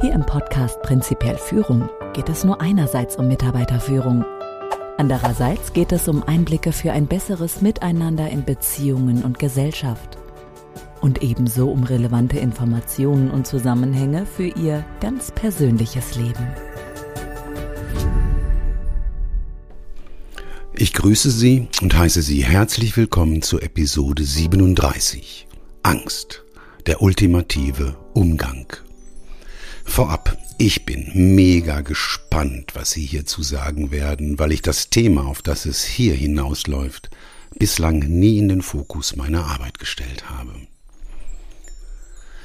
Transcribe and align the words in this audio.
Hier 0.00 0.12
im 0.12 0.24
Podcast 0.24 0.80
Prinzipiell 0.82 1.36
Führung 1.36 1.88
geht 2.12 2.28
es 2.28 2.44
nur 2.44 2.60
einerseits 2.60 3.16
um 3.16 3.26
Mitarbeiterführung. 3.26 4.24
Andererseits 4.96 5.72
geht 5.72 5.90
es 5.90 6.06
um 6.06 6.22
Einblicke 6.22 6.70
für 6.70 6.92
ein 6.92 7.08
besseres 7.08 7.62
Miteinander 7.62 8.30
in 8.30 8.44
Beziehungen 8.44 9.24
und 9.24 9.40
Gesellschaft. 9.40 10.16
Und 11.00 11.24
ebenso 11.24 11.68
um 11.68 11.82
relevante 11.82 12.38
Informationen 12.38 13.28
und 13.28 13.48
Zusammenhänge 13.48 14.24
für 14.24 14.46
Ihr 14.46 14.84
ganz 15.00 15.32
persönliches 15.32 16.14
Leben. 16.14 16.46
Ich 20.74 20.92
grüße 20.92 21.32
Sie 21.32 21.66
und 21.82 21.98
heiße 21.98 22.22
Sie 22.22 22.44
herzlich 22.44 22.96
willkommen 22.96 23.42
zur 23.42 23.64
Episode 23.64 24.22
37. 24.22 25.48
Angst, 25.82 26.44
der 26.86 27.02
ultimative 27.02 27.96
Umgang. 28.14 28.76
Vorab, 29.88 30.38
ich 30.58 30.86
bin 30.86 31.10
mega 31.34 31.80
gespannt, 31.80 32.72
was 32.74 32.92
Sie 32.92 33.04
hierzu 33.04 33.42
sagen 33.42 33.90
werden, 33.90 34.38
weil 34.38 34.52
ich 34.52 34.62
das 34.62 34.90
Thema, 34.90 35.26
auf 35.26 35.42
das 35.42 35.66
es 35.66 35.82
hier 35.82 36.14
hinausläuft, 36.14 37.10
bislang 37.58 37.98
nie 37.98 38.38
in 38.38 38.48
den 38.48 38.62
Fokus 38.62 39.16
meiner 39.16 39.46
Arbeit 39.46 39.80
gestellt 39.80 40.30
habe. 40.30 40.52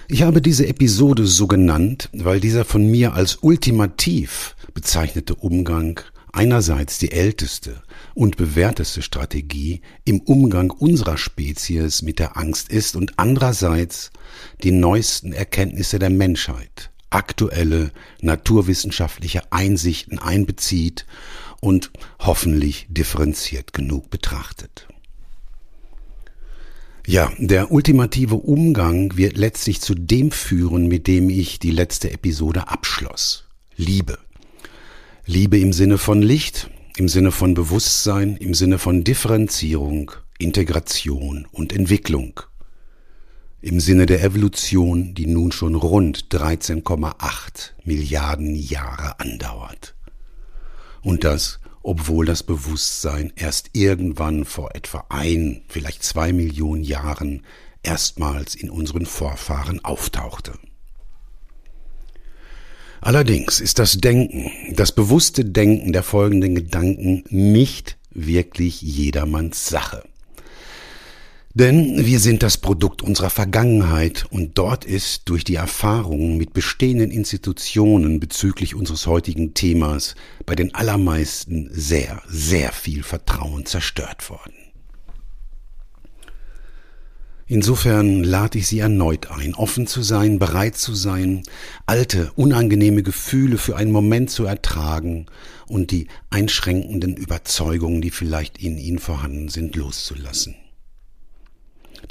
Ich 0.08 0.24
habe 0.24 0.42
diese 0.42 0.68
Episode 0.68 1.28
so 1.28 1.46
genannt, 1.46 2.10
weil 2.14 2.40
dieser 2.40 2.66
von 2.66 2.90
mir 2.90 3.14
als 3.14 3.38
ultimativ 3.42 4.56
bezeichnete 4.74 5.36
Umgang 5.36 6.02
einerseits 6.32 6.98
die 6.98 7.12
älteste 7.12 7.84
und 8.16 8.38
bewährteste 8.38 9.04
Strategie 9.04 9.82
im 10.06 10.22
Umgang 10.22 10.72
unserer 10.72 11.18
Spezies 11.18 12.02
mit 12.02 12.18
der 12.18 12.36
Angst 12.36 12.70
ist 12.70 12.96
und 12.96 13.20
andererseits 13.20 14.12
die 14.64 14.72
neuesten 14.72 15.34
Erkenntnisse 15.34 16.00
der 16.00 16.10
Menschheit, 16.10 16.90
aktuelle 17.14 17.92
naturwissenschaftliche 18.22 19.52
Einsichten 19.52 20.20
einbezieht 20.20 21.06
und 21.62 21.92
hoffentlich 22.20 22.88
differenziert 22.90 23.74
genug 23.74 24.10
betrachtet. 24.10 24.88
Ja, 27.06 27.32
der 27.38 27.72
ultimative 27.72 28.36
Umgang 28.36 29.18
wird 29.18 29.38
letztlich 29.38 29.82
zu 29.82 29.94
dem 29.94 30.32
führen, 30.32 30.88
mit 30.88 31.08
dem 31.08 31.30
ich 31.30 31.60
die 31.60 31.72
letzte 31.72 32.12
Episode 32.12 32.70
abschloss. 32.70 33.46
Liebe. 33.76 34.18
Liebe 35.26 35.60
im 35.60 35.74
Sinne 35.74 35.98
von 35.98 36.22
Licht, 36.22 36.70
im 36.96 37.10
Sinne 37.10 37.32
von 37.32 37.54
Bewusstsein, 37.54 38.38
im 38.38 38.54
Sinne 38.54 38.80
von 38.80 39.04
Differenzierung, 39.04 40.12
Integration 40.38 41.48
und 41.52 41.74
Entwicklung. 41.74 42.40
Im 43.64 43.80
Sinne 43.80 44.06
der 44.06 44.22
Evolution, 44.22 45.14
die 45.14 45.26
nun 45.26 45.54
schon 45.54 45.76
rund 45.76 46.26
13,8 46.32 47.72
Milliarden 47.86 48.56
Jahre 48.56 49.22
andauert. 49.22 49.96
Und 51.02 51.24
das, 51.24 51.62
obwohl 51.82 52.26
das 52.26 52.44
Bewusstsein 52.44 53.32
erst 53.38 53.70
irgendwann 53.72 54.44
vor 54.44 54.76
etwa 54.76 55.06
ein, 55.08 55.62
vielleicht 55.70 56.04
zwei 56.04 56.34
Millionen 56.34 56.84
Jahren 56.84 57.44
erstmals 57.84 58.54
in 58.54 58.70
unseren 58.70 59.06
Vorfahren 59.06 59.80
auftauchte. 59.86 60.60
Allerdings 63.00 63.62
ist 63.62 63.80
das 63.80 63.98
Denken, 63.98 64.52
das 64.76 64.92
bewusste 64.92 65.46
Denken 65.46 65.94
der 65.94 66.04
folgenden 66.04 66.54
Gedanken 66.54 67.24
nicht 67.30 67.98
wirklich 68.12 68.82
jedermanns 68.82 69.70
Sache. 69.70 70.04
Denn 71.56 72.04
wir 72.04 72.20
sind 72.20 72.42
das 72.42 72.58
Produkt 72.58 73.04
unserer 73.04 73.30
Vergangenheit 73.30 74.26
und 74.32 74.58
dort 74.58 74.86
ist 74.86 75.30
durch 75.30 75.44
die 75.44 75.54
Erfahrungen 75.54 76.36
mit 76.36 76.54
bestehenden 76.54 77.12
Institutionen 77.12 78.20
bezüglich 78.20 78.74
unseres 78.74 79.06
heutigen 79.06 79.54
Themas 79.54 80.16
bei 80.48 80.56
den 80.56 80.74
allermeisten 80.74 81.70
sehr, 81.72 82.24
sehr 82.28 82.72
viel 82.72 83.04
Vertrauen 83.04 83.68
zerstört 83.68 84.32
worden. 84.32 84.54
Insofern 87.46 88.24
lade 88.24 88.58
ich 88.58 88.68
Sie 88.68 88.80
erneut 88.80 89.30
ein, 89.30 89.54
offen 89.54 89.86
zu 89.86 90.02
sein, 90.02 90.40
bereit 90.40 90.76
zu 90.76 90.96
sein, 90.96 91.44
alte, 91.86 92.32
unangenehme 92.36 93.04
Gefühle 93.04 93.60
für 93.60 93.76
einen 93.76 93.92
Moment 93.92 94.32
zu 94.32 94.46
ertragen 94.46 95.28
und 95.68 95.92
die 95.92 96.08
einschränkenden 96.32 97.16
Überzeugungen, 97.16 98.02
die 98.02 98.10
vielleicht 98.10 98.58
in 98.58 98.80
Ihnen 98.80 98.98
vorhanden 98.98 99.50
sind, 99.50 99.76
loszulassen. 99.76 100.56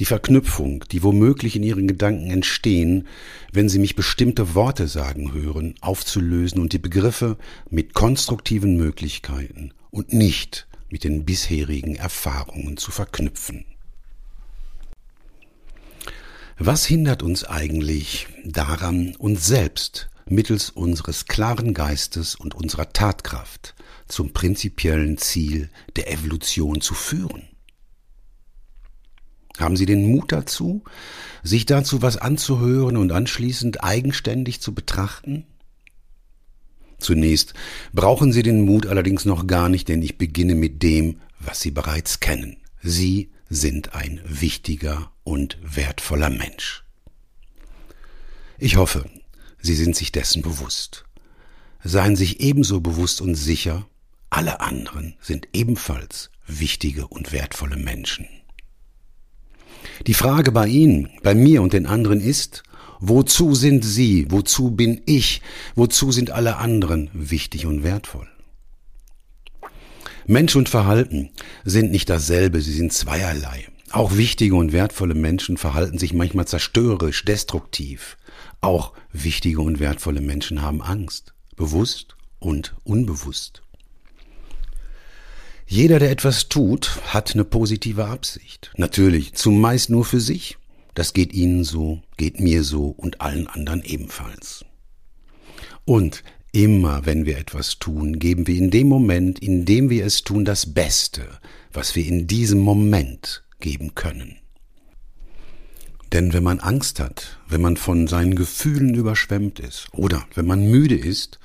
Die 0.01 0.05
Verknüpfung, 0.07 0.85
die 0.91 1.03
womöglich 1.03 1.57
in 1.57 1.63
Ihren 1.63 1.87
Gedanken 1.87 2.31
entstehen, 2.31 3.07
wenn 3.53 3.69
Sie 3.69 3.79
mich 3.79 3.95
bestimmte 3.95 4.55
Worte 4.55 4.89
sagen 4.89 5.33
hören, 5.33 5.75
aufzulösen 5.81 6.61
und 6.61 6.73
die 6.73 6.79
Begriffe 6.79 7.37
mit 7.69 7.93
konstruktiven 7.93 8.77
Möglichkeiten 8.77 9.73
und 9.91 10.13
nicht 10.13 10.67
mit 10.91 11.05
den 11.05 11.25
bisherigen 11.25 11.97
Erfahrungen 11.97 12.77
zu 12.77 12.91
verknüpfen. 12.91 13.65
Was 16.59 16.87
hindert 16.87 17.23
uns 17.23 17.45
eigentlich 17.45 18.29
daran, 18.45 19.17
uns 19.17 19.47
selbst 19.47 20.11
mittels 20.27 20.71
unseres 20.71 21.27
klaren 21.27 21.75
Geistes 21.75 22.35
und 22.35 22.55
unserer 22.55 22.93
Tatkraft 22.93 23.75
zum 24.07 24.33
prinzipiellen 24.33 25.19
Ziel 25.19 25.71
der 25.97 26.11
Evolution 26.11 26.81
zu 26.81 26.95
führen? 26.95 27.52
Haben 29.59 29.77
Sie 29.77 29.87
den 29.87 30.07
Mut 30.07 30.33
dazu, 30.33 30.83
sich 31.43 31.67
dazu 31.67 32.03
was 32.03 32.17
anzuhören 32.17 32.97
und 32.97 33.13
anschließend 33.13 33.85
eigenständig 33.85 34.61
zu 34.61 34.75
betrachten? 34.75 35.45
Zunächst 36.99 37.55
brauchen 37.93 38.33
Sie 38.33 38.43
den 38.43 38.65
Mut 38.65 38.87
allerdings 38.87 39.25
noch 39.25 39.47
gar 39.47 39.69
nicht, 39.69 39.89
denn 39.89 40.03
ich 40.03 40.19
beginne 40.19 40.55
mit 40.55 40.83
dem, 40.83 41.21
was 41.41 41.61
Sie 41.61 41.71
bereits 41.71 42.21
kennen. 42.21 42.57
Sie 42.81 43.31
sind 43.49 43.95
ein 43.95 44.21
wichtiger 44.25 45.11
und 45.25 45.59
wertvoller 45.63 46.31
Mensch. 46.31 46.85
Ich 48.59 48.77
hoffe, 48.77 49.05
Sie 49.61 49.75
sind 49.75 49.97
sich 49.97 50.13
dessen 50.13 50.43
bewusst. 50.43 51.05
Seien 51.85 52.17
sich 52.17 52.41
ebenso 52.41 52.81
bewusst 52.81 53.21
und 53.21 53.35
sicher, 53.35 53.87
alle 54.31 54.61
anderen 54.61 55.15
sind 55.21 55.49
ebenfalls 55.53 56.31
wichtige 56.47 57.07
und 57.09 57.33
wertvolle 57.33 57.77
Menschen. 57.77 58.27
Die 60.07 60.15
Frage 60.15 60.53
bei 60.53 60.67
Ihnen, 60.67 61.09
bei 61.23 61.35
mir 61.35 61.63
und 61.63 61.73
den 61.73 61.87
anderen 61.87 62.21
ist, 62.21 62.63
wozu 63.01 63.55
sind 63.55 63.85
Sie, 63.85 64.27
wozu 64.31 64.71
bin 64.71 65.01
ich, 65.07 65.43
wozu 65.75 66.13
sind 66.13 66.31
alle 66.31 66.57
anderen 66.57 67.11
wichtig 67.13 67.67
und 67.67 67.83
wertvoll? 67.83 68.29
Mensch 70.27 70.55
und 70.55 70.69
Verhalten 70.69 71.31
sind 71.65 71.91
nicht 71.91 72.09
dasselbe, 72.09 72.61
sie 72.61 72.73
sind 72.73 72.93
zweierlei. 72.93 73.67
Auch 73.91 74.17
wichtige 74.17 74.55
und 74.55 74.73
wertvolle 74.73 75.15
Menschen 75.15 75.57
verhalten 75.57 75.99
sich 75.99 76.15
manchmal 76.15 76.47
zerstörerisch, 76.47 77.25
destruktiv. 77.25 78.17
Auch 78.61 78.93
wichtige 79.13 79.61
und 79.61 79.81
wertvolle 79.81 80.21
Menschen 80.21 80.63
haben 80.63 80.81
Angst, 80.81 81.35
bewusst 81.57 82.17
und 82.39 82.75
unbewusst. 82.85 83.63
Jeder, 85.73 85.99
der 85.99 86.11
etwas 86.11 86.51
tut, 86.51 87.01
hat 87.07 87.33
eine 87.33 87.47
positive 87.47 88.05
Absicht. 88.05 88.71
Natürlich, 88.77 89.33
zumeist 89.33 89.89
nur 89.89 90.05
für 90.05 90.21
sich. 90.21 90.59
Das 90.93 91.15
geht 91.15 91.33
Ihnen 91.33 91.65
so, 91.65 92.03
geht 92.19 92.41
mir 92.41 92.63
so 92.63 92.89
und 92.89 93.23
allen 93.23 93.47
anderen 93.47 93.83
ebenfalls. 93.83 94.67
Und 95.87 96.25
immer 96.53 97.07
wenn 97.07 97.25
wir 97.25 97.39
etwas 97.39 97.79
tun, 97.79 98.19
geben 98.19 98.47
wir 98.47 98.55
in 98.55 98.71
dem 98.71 98.87
Moment, 98.87 99.39
in 99.39 99.65
dem 99.65 99.89
wir 99.89 100.05
es 100.05 100.25
tun, 100.25 100.45
das 100.45 100.75
Beste, 100.75 101.23
was 101.73 101.97
wir 101.97 102.05
in 102.05 102.27
diesem 102.27 102.61
Moment 102.61 103.43
geben 103.59 103.95
können. 103.95 104.37
Denn 106.13 106.35
wenn 106.35 106.43
man 106.43 106.61
Angst 106.61 107.01
hat, 107.01 107.39
wenn 107.49 107.63
man 107.63 107.79
von 107.79 108.09
seinen 108.09 108.35
Gefühlen 108.35 108.93
überschwemmt 108.95 109.59
ist 109.59 109.89
oder 109.93 110.27
wenn 110.35 110.45
man 110.45 110.71
müde 110.71 110.97
ist, 110.97 111.39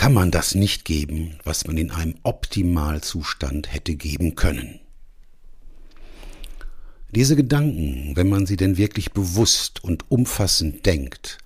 kann 0.00 0.14
man 0.14 0.30
das 0.30 0.54
nicht 0.54 0.86
geben, 0.86 1.34
was 1.44 1.66
man 1.66 1.76
in 1.76 1.90
einem 1.90 2.14
Optimalzustand 2.22 3.70
hätte 3.70 3.96
geben 3.96 4.34
können. 4.34 4.80
Diese 7.10 7.36
Gedanken, 7.36 8.12
wenn 8.14 8.30
man 8.30 8.46
sie 8.46 8.56
denn 8.56 8.78
wirklich 8.78 9.12
bewusst 9.12 9.84
und 9.84 10.10
umfassend 10.10 10.86
denkt, 10.86 11.36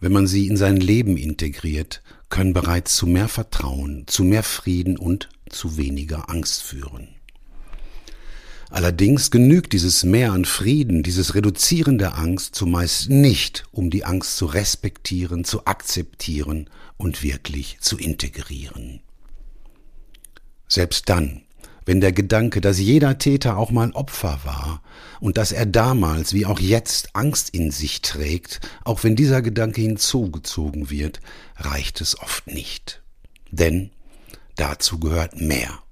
wenn 0.00 0.10
man 0.10 0.26
sie 0.26 0.48
in 0.48 0.56
sein 0.56 0.78
Leben 0.78 1.16
integriert, 1.16 2.02
können 2.30 2.52
bereits 2.52 2.96
zu 2.96 3.06
mehr 3.06 3.28
Vertrauen, 3.28 4.08
zu 4.08 4.24
mehr 4.24 4.42
Frieden 4.42 4.96
und 4.96 5.28
zu 5.48 5.76
weniger 5.76 6.30
Angst 6.30 6.64
führen. 6.64 7.10
Allerdings 8.70 9.30
genügt 9.30 9.72
dieses 9.72 10.02
Mehr 10.02 10.32
an 10.32 10.46
Frieden, 10.46 11.04
dieses 11.04 11.36
Reduzieren 11.36 11.98
der 11.98 12.18
Angst 12.18 12.56
zumeist 12.56 13.08
nicht, 13.08 13.66
um 13.70 13.88
die 13.88 14.04
Angst 14.04 14.36
zu 14.36 14.46
respektieren, 14.46 15.44
zu 15.44 15.66
akzeptieren 15.66 16.68
und 17.00 17.22
wirklich 17.22 17.78
zu 17.80 17.98
integrieren. 17.98 19.00
Selbst 20.68 21.08
dann, 21.08 21.42
wenn 21.86 22.00
der 22.00 22.12
Gedanke, 22.12 22.60
dass 22.60 22.78
jeder 22.78 23.18
Täter 23.18 23.56
auch 23.56 23.70
mal 23.70 23.90
Opfer 23.92 24.40
war 24.44 24.82
und 25.18 25.38
dass 25.38 25.50
er 25.50 25.66
damals 25.66 26.34
wie 26.34 26.44
auch 26.46 26.60
jetzt 26.60 27.16
Angst 27.16 27.50
in 27.50 27.70
sich 27.70 28.02
trägt, 28.02 28.60
auch 28.84 29.02
wenn 29.02 29.16
dieser 29.16 29.40
Gedanke 29.40 29.80
hinzugezogen 29.80 30.90
wird, 30.90 31.20
reicht 31.56 32.02
es 32.02 32.20
oft 32.20 32.46
nicht. 32.46 33.02
Denn 33.50 33.90
dazu 34.56 35.00
gehört 35.00 35.40
mehr, 35.40 35.82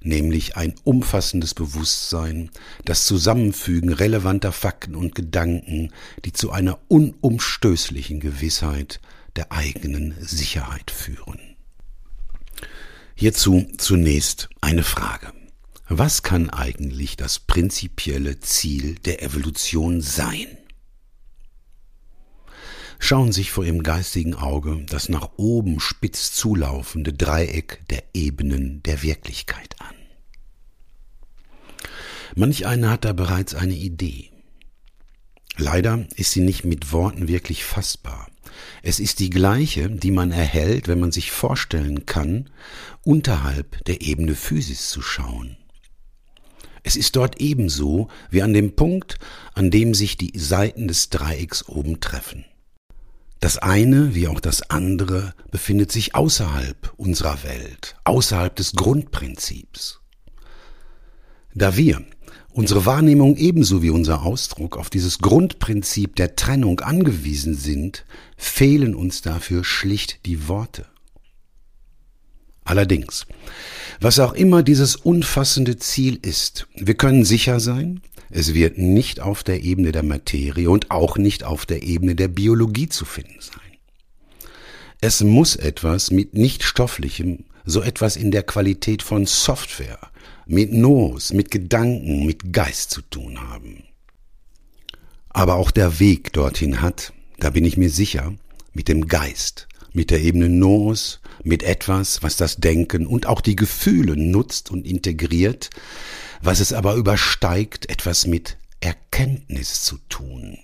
nämlich 0.00 0.56
ein 0.56 0.74
umfassendes 0.84 1.52
Bewusstsein, 1.52 2.50
das 2.84 3.06
Zusammenfügen 3.06 3.92
relevanter 3.92 4.52
Fakten 4.52 4.94
und 4.94 5.16
Gedanken, 5.16 5.90
die 6.24 6.32
zu 6.32 6.52
einer 6.52 6.78
unumstößlichen 6.88 8.20
Gewissheit 8.20 9.00
der 9.36 9.52
eigenen 9.52 10.14
Sicherheit 10.20 10.90
führen. 10.90 11.56
Hierzu 13.14 13.66
zunächst 13.78 14.48
eine 14.60 14.82
Frage. 14.82 15.32
Was 15.88 16.22
kann 16.22 16.50
eigentlich 16.50 17.16
das 17.16 17.38
prinzipielle 17.38 18.40
Ziel 18.40 18.96
der 18.96 19.22
Evolution 19.22 20.00
sein? 20.00 20.46
Schauen 22.98 23.32
sich 23.32 23.50
vor 23.50 23.64
Ihrem 23.64 23.82
geistigen 23.82 24.34
Auge 24.34 24.84
das 24.88 25.08
nach 25.08 25.30
oben 25.36 25.78
spitz 25.78 26.32
zulaufende 26.32 27.12
Dreieck 27.12 27.82
der 27.90 28.02
Ebenen 28.14 28.82
der 28.82 29.02
Wirklichkeit 29.02 29.76
an. 29.80 29.94
Manch 32.34 32.66
einer 32.66 32.90
hat 32.90 33.04
da 33.04 33.12
bereits 33.12 33.54
eine 33.54 33.74
Idee. 33.74 34.32
Leider 35.56 36.06
ist 36.16 36.32
sie 36.32 36.40
nicht 36.40 36.64
mit 36.64 36.90
Worten 36.92 37.28
wirklich 37.28 37.62
fassbar. 37.62 38.28
Es 38.82 39.00
ist 39.00 39.20
die 39.20 39.30
gleiche, 39.30 39.90
die 39.90 40.10
man 40.10 40.32
erhält, 40.32 40.88
wenn 40.88 41.00
man 41.00 41.12
sich 41.12 41.30
vorstellen 41.30 42.06
kann, 42.06 42.50
unterhalb 43.02 43.84
der 43.84 44.00
Ebene 44.00 44.34
Physis 44.34 44.90
zu 44.90 45.02
schauen. 45.02 45.56
Es 46.82 46.96
ist 46.96 47.16
dort 47.16 47.40
ebenso 47.40 48.08
wie 48.30 48.42
an 48.42 48.52
dem 48.52 48.76
Punkt, 48.76 49.18
an 49.54 49.70
dem 49.70 49.94
sich 49.94 50.18
die 50.18 50.38
Seiten 50.38 50.86
des 50.86 51.08
Dreiecks 51.08 51.66
oben 51.68 52.00
treffen. 52.00 52.44
Das 53.40 53.58
eine 53.58 54.14
wie 54.14 54.28
auch 54.28 54.40
das 54.40 54.70
andere 54.70 55.34
befindet 55.50 55.92
sich 55.92 56.14
außerhalb 56.14 56.92
unserer 56.96 57.42
Welt, 57.42 57.96
außerhalb 58.04 58.54
des 58.56 58.72
Grundprinzips. 58.72 60.00
Da 61.54 61.76
wir 61.76 62.04
unsere 62.54 62.86
Wahrnehmung 62.86 63.36
ebenso 63.36 63.82
wie 63.82 63.90
unser 63.90 64.22
Ausdruck 64.22 64.76
auf 64.76 64.88
dieses 64.88 65.18
Grundprinzip 65.18 66.14
der 66.16 66.36
Trennung 66.36 66.80
angewiesen 66.80 67.54
sind, 67.54 68.04
fehlen 68.36 68.94
uns 68.94 69.22
dafür 69.22 69.64
schlicht 69.64 70.24
die 70.24 70.48
Worte. 70.48 70.86
Allerdings, 72.62 73.26
was 74.00 74.20
auch 74.20 74.32
immer 74.32 74.62
dieses 74.62 74.96
unfassende 74.96 75.76
Ziel 75.76 76.18
ist, 76.22 76.66
wir 76.76 76.94
können 76.94 77.24
sicher 77.24 77.60
sein, 77.60 78.00
es 78.30 78.54
wird 78.54 78.78
nicht 78.78 79.20
auf 79.20 79.42
der 79.42 79.62
Ebene 79.62 79.92
der 79.92 80.04
Materie 80.04 80.70
und 80.70 80.90
auch 80.90 81.18
nicht 81.18 81.44
auf 81.44 81.66
der 81.66 81.82
Ebene 81.82 82.14
der 82.14 82.28
Biologie 82.28 82.88
zu 82.88 83.04
finden 83.04 83.40
sein. 83.40 83.60
Es 85.00 85.22
muss 85.22 85.56
etwas 85.56 86.10
mit 86.10 86.34
nichtstofflichem, 86.34 87.44
so 87.64 87.82
etwas 87.82 88.16
in 88.16 88.30
der 88.30 88.44
Qualität 88.44 89.02
von 89.02 89.26
Software, 89.26 89.98
mit 90.46 90.72
Nos, 90.72 91.32
mit 91.32 91.50
Gedanken, 91.50 92.26
mit 92.26 92.52
Geist 92.52 92.90
zu 92.90 93.02
tun 93.02 93.40
haben. 93.40 93.84
Aber 95.30 95.54
auch 95.56 95.70
der 95.70 95.98
Weg 95.98 96.32
dorthin 96.32 96.80
hat, 96.80 97.12
da 97.38 97.50
bin 97.50 97.64
ich 97.64 97.76
mir 97.76 97.90
sicher, 97.90 98.34
mit 98.72 98.88
dem 98.88 99.08
Geist, 99.08 99.68
mit 99.92 100.10
der 100.10 100.20
Ebene 100.20 100.48
Nos, 100.48 101.20
mit 101.42 101.62
etwas, 101.62 102.22
was 102.22 102.36
das 102.36 102.56
Denken 102.56 103.06
und 103.06 103.26
auch 103.26 103.40
die 103.40 103.56
Gefühle 103.56 104.16
nutzt 104.16 104.70
und 104.70 104.86
integriert, 104.86 105.70
was 106.42 106.60
es 106.60 106.72
aber 106.72 106.94
übersteigt, 106.94 107.90
etwas 107.90 108.26
mit 108.26 108.56
Erkenntnis 108.80 109.82
zu 109.82 109.98
tun. 110.08 110.58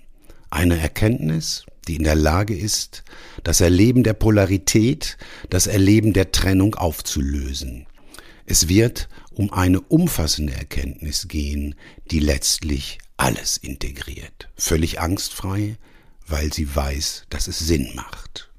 Eine 0.49 0.77
Erkenntnis, 0.79 1.65
die 1.87 1.95
in 1.95 2.03
der 2.03 2.15
Lage 2.15 2.55
ist, 2.55 3.03
das 3.43 3.61
Erleben 3.61 4.03
der 4.03 4.13
Polarität, 4.13 5.17
das 5.49 5.67
Erleben 5.67 6.13
der 6.13 6.31
Trennung 6.31 6.75
aufzulösen. 6.75 7.87
Es 8.45 8.67
wird 8.67 9.07
um 9.31 9.51
eine 9.51 9.81
umfassende 9.81 10.53
Erkenntnis 10.53 11.27
gehen, 11.27 11.75
die 12.11 12.19
letztlich 12.19 12.99
alles 13.17 13.57
integriert, 13.57 14.49
völlig 14.55 14.99
angstfrei, 14.99 15.77
weil 16.27 16.51
sie 16.53 16.75
weiß, 16.75 17.25
dass 17.29 17.47
es 17.47 17.59
Sinn 17.59 17.91
macht. 17.95 18.51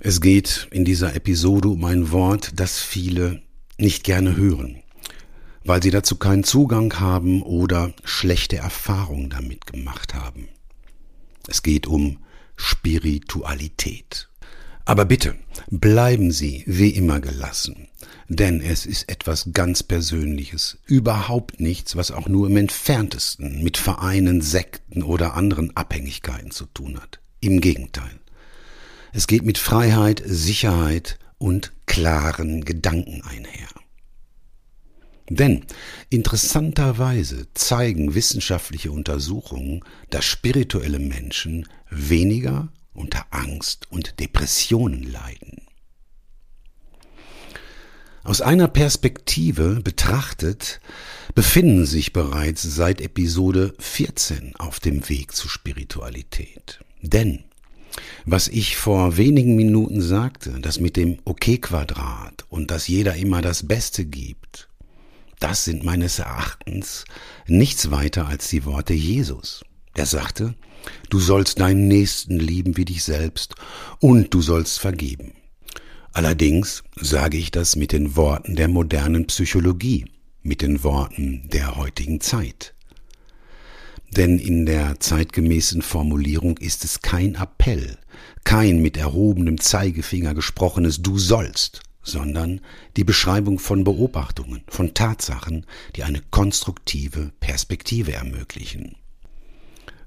Es 0.00 0.20
geht 0.20 0.68
in 0.70 0.84
dieser 0.84 1.14
Episode 1.16 1.68
um 1.68 1.84
ein 1.84 2.12
Wort, 2.12 2.52
das 2.54 2.80
viele 2.80 3.42
nicht 3.78 4.04
gerne 4.04 4.36
hören, 4.36 4.82
weil 5.64 5.82
sie 5.82 5.90
dazu 5.90 6.16
keinen 6.16 6.44
Zugang 6.44 7.00
haben 7.00 7.42
oder 7.42 7.92
schlechte 8.04 8.56
Erfahrungen 8.56 9.30
damit 9.30 9.66
gemacht 9.66 10.14
haben. 10.14 10.48
Es 11.48 11.62
geht 11.62 11.86
um 11.86 12.18
Spiritualität. 12.56 14.28
Aber 14.84 15.04
bitte, 15.04 15.34
bleiben 15.70 16.30
Sie 16.30 16.62
wie 16.66 16.90
immer 16.90 17.20
gelassen, 17.20 17.87
denn 18.28 18.60
es 18.60 18.84
ist 18.84 19.08
etwas 19.08 19.50
ganz 19.52 19.82
Persönliches, 19.82 20.78
überhaupt 20.86 21.60
nichts, 21.60 21.96
was 21.96 22.10
auch 22.10 22.28
nur 22.28 22.46
im 22.46 22.56
entferntesten 22.58 23.62
mit 23.62 23.78
Vereinen, 23.78 24.42
Sekten 24.42 25.02
oder 25.02 25.34
anderen 25.34 25.74
Abhängigkeiten 25.76 26.50
zu 26.50 26.66
tun 26.66 27.00
hat. 27.00 27.20
Im 27.40 27.60
Gegenteil. 27.60 28.20
Es 29.12 29.26
geht 29.26 29.44
mit 29.44 29.56
Freiheit, 29.56 30.22
Sicherheit 30.24 31.18
und 31.38 31.72
klaren 31.86 32.64
Gedanken 32.64 33.22
einher. 33.22 33.68
Denn 35.30 35.64
interessanterweise 36.10 37.46
zeigen 37.54 38.14
wissenschaftliche 38.14 38.92
Untersuchungen, 38.92 39.84
dass 40.10 40.24
spirituelle 40.24 40.98
Menschen 40.98 41.66
weniger 41.90 42.68
unter 42.92 43.26
Angst 43.30 43.90
und 43.90 44.20
Depressionen 44.20 45.02
leiden. 45.02 45.67
Aus 48.28 48.42
einer 48.42 48.68
Perspektive 48.68 49.80
betrachtet 49.82 50.82
befinden 51.34 51.86
sich 51.86 52.12
bereits 52.12 52.62
seit 52.62 53.00
Episode 53.00 53.72
14 53.78 54.54
auf 54.58 54.80
dem 54.80 55.08
Weg 55.08 55.34
zur 55.34 55.48
Spiritualität. 55.48 56.78
Denn 57.00 57.44
was 58.26 58.48
ich 58.48 58.76
vor 58.76 59.16
wenigen 59.16 59.56
Minuten 59.56 60.02
sagte, 60.02 60.60
das 60.60 60.78
mit 60.78 60.98
dem 60.98 61.20
OK-Quadrat 61.24 62.44
und 62.50 62.70
dass 62.70 62.86
jeder 62.86 63.16
immer 63.16 63.40
das 63.40 63.66
Beste 63.66 64.04
gibt, 64.04 64.68
das 65.40 65.64
sind 65.64 65.82
meines 65.82 66.18
Erachtens 66.18 67.06
nichts 67.46 67.90
weiter 67.90 68.28
als 68.28 68.48
die 68.48 68.66
Worte 68.66 68.92
Jesus. 68.92 69.64
Er 69.94 70.04
sagte, 70.04 70.54
du 71.08 71.18
sollst 71.18 71.60
deinen 71.60 71.88
Nächsten 71.88 72.38
lieben 72.38 72.76
wie 72.76 72.84
dich 72.84 73.04
selbst 73.04 73.54
und 74.00 74.34
du 74.34 74.42
sollst 74.42 74.80
vergeben. 74.80 75.32
Allerdings 76.18 76.82
sage 76.96 77.36
ich 77.36 77.52
das 77.52 77.76
mit 77.76 77.92
den 77.92 78.16
Worten 78.16 78.56
der 78.56 78.66
modernen 78.66 79.28
Psychologie, 79.28 80.04
mit 80.42 80.62
den 80.62 80.82
Worten 80.82 81.48
der 81.52 81.76
heutigen 81.76 82.20
Zeit. 82.20 82.74
Denn 84.16 84.40
in 84.40 84.66
der 84.66 84.98
zeitgemäßen 84.98 85.80
Formulierung 85.80 86.58
ist 86.58 86.84
es 86.84 87.02
kein 87.02 87.36
Appell, 87.36 87.98
kein 88.42 88.82
mit 88.82 88.96
erhobenem 88.96 89.60
Zeigefinger 89.60 90.34
gesprochenes 90.34 91.02
Du 91.02 91.18
sollst, 91.18 91.82
sondern 92.02 92.62
die 92.96 93.04
Beschreibung 93.04 93.60
von 93.60 93.84
Beobachtungen, 93.84 94.64
von 94.66 94.94
Tatsachen, 94.94 95.66
die 95.94 96.02
eine 96.02 96.20
konstruktive 96.32 97.30
Perspektive 97.38 98.14
ermöglichen. 98.14 98.96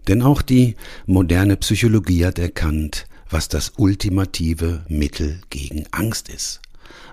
Denn 0.09 0.23
auch 0.23 0.41
die 0.41 0.75
moderne 1.05 1.55
Psychologie 1.55 2.25
hat 2.25 2.37
erkannt, 2.37 3.07
was 3.31 3.47
das 3.47 3.73
ultimative 3.77 4.85
Mittel 4.87 5.41
gegen 5.49 5.85
Angst 5.91 6.29
ist. 6.29 6.61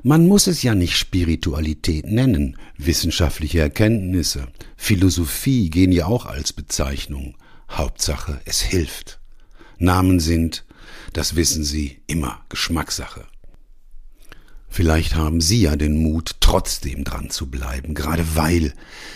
Man 0.02 0.26
muss 0.26 0.46
es 0.46 0.62
ja 0.62 0.74
nicht 0.74 0.96
Spiritualität 0.96 2.06
nennen, 2.06 2.56
wissenschaftliche 2.76 3.60
Erkenntnisse, 3.60 4.48
Philosophie 4.76 5.70
gehen 5.70 5.92
ja 5.92 6.06
auch 6.06 6.26
als 6.26 6.52
Bezeichnung. 6.52 7.36
Hauptsache, 7.70 8.40
es 8.44 8.60
hilft. 8.60 9.20
Namen 9.78 10.20
sind, 10.20 10.64
das 11.12 11.36
wissen 11.36 11.64
Sie, 11.64 12.00
immer 12.06 12.40
Geschmackssache. 12.48 13.26
Vielleicht 14.68 15.14
haben 15.14 15.40
Sie 15.40 15.62
ja 15.62 15.76
den 15.76 16.02
Mut, 16.02 16.36
trotzdem 16.40 17.04
dran 17.04 17.30
zu 17.30 17.50
bleiben, 17.50 17.94
gerade 17.94 18.36
weil 18.36 18.74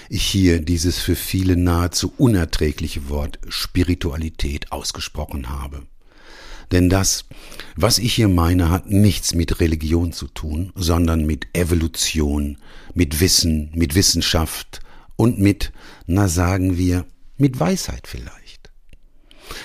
ich 0.08 0.24
hier 0.24 0.60
dieses 0.60 0.98
für 0.98 1.14
viele 1.14 1.56
nahezu 1.56 2.12
unerträgliche 2.16 3.08
Wort 3.08 3.38
Spiritualität 3.48 4.72
ausgesprochen 4.72 5.50
habe. 5.50 5.86
Denn 6.72 6.88
das, 6.88 7.26
was 7.76 7.98
ich 7.98 8.14
hier 8.14 8.28
meine, 8.28 8.70
hat 8.70 8.90
nichts 8.90 9.34
mit 9.34 9.60
Religion 9.60 10.12
zu 10.12 10.26
tun, 10.26 10.72
sondern 10.74 11.26
mit 11.26 11.46
Evolution, 11.52 12.58
mit 12.94 13.20
Wissen, 13.20 13.70
mit 13.74 13.94
Wissenschaft 13.94 14.80
und 15.16 15.38
mit, 15.38 15.72
na 16.06 16.28
sagen 16.28 16.78
wir, 16.78 17.04
mit 17.36 17.60
Weisheit 17.60 18.06
vielleicht. 18.06 18.70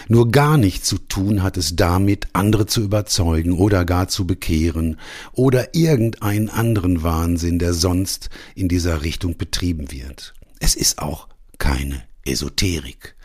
Nur 0.10 0.32
gar 0.32 0.58
nichts 0.58 0.88
zu 0.88 0.98
tun 0.98 1.44
hat 1.44 1.56
es 1.56 1.76
damit, 1.76 2.28
andere 2.34 2.66
zu 2.66 2.82
überzeugen 2.82 3.54
oder 3.54 3.86
gar 3.86 4.10
zu 4.10 4.28
bekehren 4.28 5.00
oder 5.32 5.76
irgendeinen 5.76 6.50
anderen 6.50 7.04
Wahnsinn, 7.04 7.58
der 7.58 7.74
sonst 7.74 8.30
in 8.56 8.68
dieser 8.68 9.04
Richtung 9.04 9.38
betrieben 9.38 9.92
wird. 9.92 10.34
Es 10.60 10.76
ist 10.76 11.00
auch 11.00 11.30
keine 11.58 12.04
Esoterik. 12.26 13.17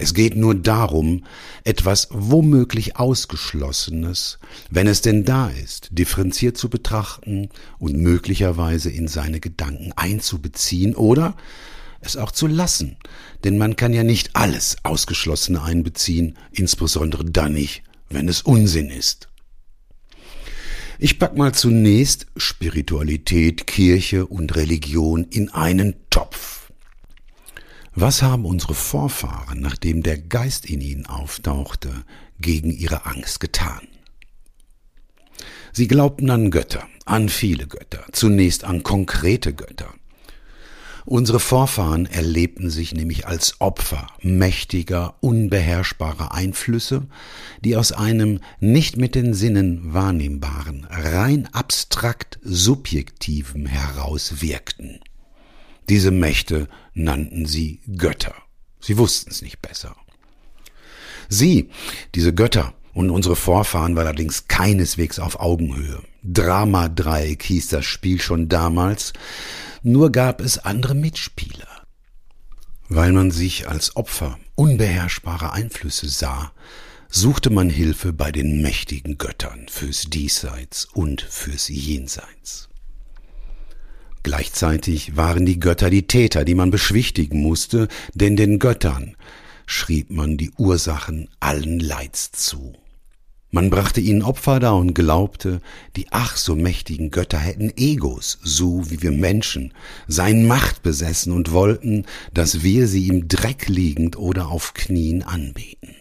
Es 0.00 0.14
geht 0.14 0.36
nur 0.36 0.54
darum, 0.54 1.24
etwas 1.64 2.06
womöglich 2.12 2.96
Ausgeschlossenes, 2.96 4.38
wenn 4.70 4.86
es 4.86 5.00
denn 5.00 5.24
da 5.24 5.48
ist, 5.48 5.88
differenziert 5.90 6.56
zu 6.56 6.70
betrachten 6.70 7.48
und 7.80 7.96
möglicherweise 7.96 8.90
in 8.90 9.08
seine 9.08 9.40
Gedanken 9.40 9.92
einzubeziehen 9.96 10.94
oder 10.94 11.36
es 12.00 12.16
auch 12.16 12.30
zu 12.30 12.46
lassen, 12.46 12.96
denn 13.42 13.58
man 13.58 13.74
kann 13.74 13.92
ja 13.92 14.04
nicht 14.04 14.36
alles 14.36 14.76
Ausgeschlossene 14.84 15.60
einbeziehen, 15.60 16.38
insbesondere 16.52 17.24
dann 17.24 17.54
nicht, 17.54 17.82
wenn 18.08 18.28
es 18.28 18.42
Unsinn 18.42 18.90
ist. 18.90 19.28
Ich 21.00 21.18
pack 21.18 21.36
mal 21.36 21.52
zunächst 21.52 22.26
Spiritualität, 22.36 23.66
Kirche 23.66 24.26
und 24.26 24.54
Religion 24.54 25.24
in 25.24 25.48
einen 25.48 25.96
Topf. 26.08 26.57
Was 27.94 28.22
haben 28.22 28.44
unsere 28.44 28.74
Vorfahren, 28.74 29.60
nachdem 29.60 30.02
der 30.02 30.18
Geist 30.18 30.66
in 30.66 30.80
ihnen 30.80 31.06
auftauchte, 31.06 32.04
gegen 32.40 32.70
ihre 32.70 33.06
Angst 33.06 33.40
getan? 33.40 33.88
Sie 35.72 35.88
glaubten 35.88 36.30
an 36.30 36.50
Götter, 36.50 36.86
an 37.04 37.28
viele 37.28 37.66
Götter, 37.66 38.04
zunächst 38.12 38.64
an 38.64 38.82
konkrete 38.82 39.52
Götter. 39.54 39.92
Unsere 41.04 41.40
Vorfahren 41.40 42.04
erlebten 42.04 42.68
sich 42.68 42.92
nämlich 42.92 43.26
als 43.26 43.62
Opfer 43.62 44.08
mächtiger, 44.20 45.14
unbeherrschbarer 45.20 46.34
Einflüsse, 46.34 47.06
die 47.64 47.76
aus 47.76 47.92
einem 47.92 48.40
nicht 48.60 48.98
mit 48.98 49.14
den 49.14 49.32
Sinnen 49.32 49.94
wahrnehmbaren, 49.94 50.86
rein 50.90 51.48
abstrakt 51.52 52.38
subjektiven 52.42 53.64
heraus 53.64 54.42
wirkten. 54.42 55.00
Diese 55.88 56.10
Mächte 56.10 56.68
nannten 56.98 57.46
sie 57.46 57.80
Götter. 57.96 58.34
Sie 58.80 58.98
wussten 58.98 59.30
es 59.30 59.42
nicht 59.42 59.62
besser. 59.62 59.96
Sie, 61.28 61.70
diese 62.14 62.34
Götter, 62.34 62.74
und 62.94 63.10
unsere 63.10 63.36
Vorfahren 63.36 63.94
war 63.94 64.04
allerdings 64.04 64.48
keineswegs 64.48 65.18
auf 65.18 65.38
Augenhöhe. 65.38 66.02
Drama-Dreieck 66.24 67.42
hieß 67.44 67.68
das 67.68 67.84
Spiel 67.84 68.20
schon 68.20 68.48
damals, 68.48 69.12
nur 69.82 70.10
gab 70.10 70.40
es 70.40 70.58
andere 70.58 70.94
Mitspieler. 70.94 71.68
Weil 72.88 73.12
man 73.12 73.30
sich 73.30 73.68
als 73.68 73.94
Opfer 73.94 74.38
unbeherrschbarer 74.56 75.52
Einflüsse 75.52 76.08
sah, 76.08 76.52
suchte 77.08 77.50
man 77.50 77.70
Hilfe 77.70 78.12
bei 78.12 78.32
den 78.32 78.62
mächtigen 78.62 79.16
Göttern 79.16 79.66
fürs 79.68 80.02
Diesseits 80.02 80.84
und 80.86 81.22
fürs 81.22 81.68
Jenseits. 81.68 82.67
Gleichzeitig 84.22 85.16
waren 85.16 85.46
die 85.46 85.60
Götter 85.60 85.90
die 85.90 86.06
Täter, 86.06 86.44
die 86.44 86.54
man 86.54 86.70
beschwichtigen 86.70 87.40
musste, 87.40 87.88
denn 88.14 88.36
den 88.36 88.58
Göttern 88.58 89.16
schrieb 89.66 90.10
man 90.10 90.36
die 90.36 90.50
Ursachen 90.56 91.28
allen 91.40 91.78
Leids 91.78 92.32
zu. 92.32 92.74
Man 93.50 93.70
brachte 93.70 94.02
ihnen 94.02 94.22
Opfer 94.22 94.60
dar 94.60 94.76
und 94.76 94.94
glaubte, 94.94 95.62
die 95.96 96.06
ach 96.10 96.36
so 96.36 96.54
mächtigen 96.54 97.10
Götter 97.10 97.38
hätten 97.38 97.72
Egos, 97.76 98.38
so 98.42 98.90
wie 98.90 99.00
wir 99.00 99.10
Menschen, 99.10 99.72
seien 100.06 100.46
Macht 100.46 100.82
besessen 100.82 101.32
und 101.32 101.52
wollten, 101.52 102.04
dass 102.34 102.62
wir 102.62 102.86
sie 102.86 103.08
im 103.08 103.26
Dreck 103.26 103.68
liegend 103.68 104.18
oder 104.18 104.48
auf 104.48 104.74
Knien 104.74 105.22
anbeten. 105.22 105.94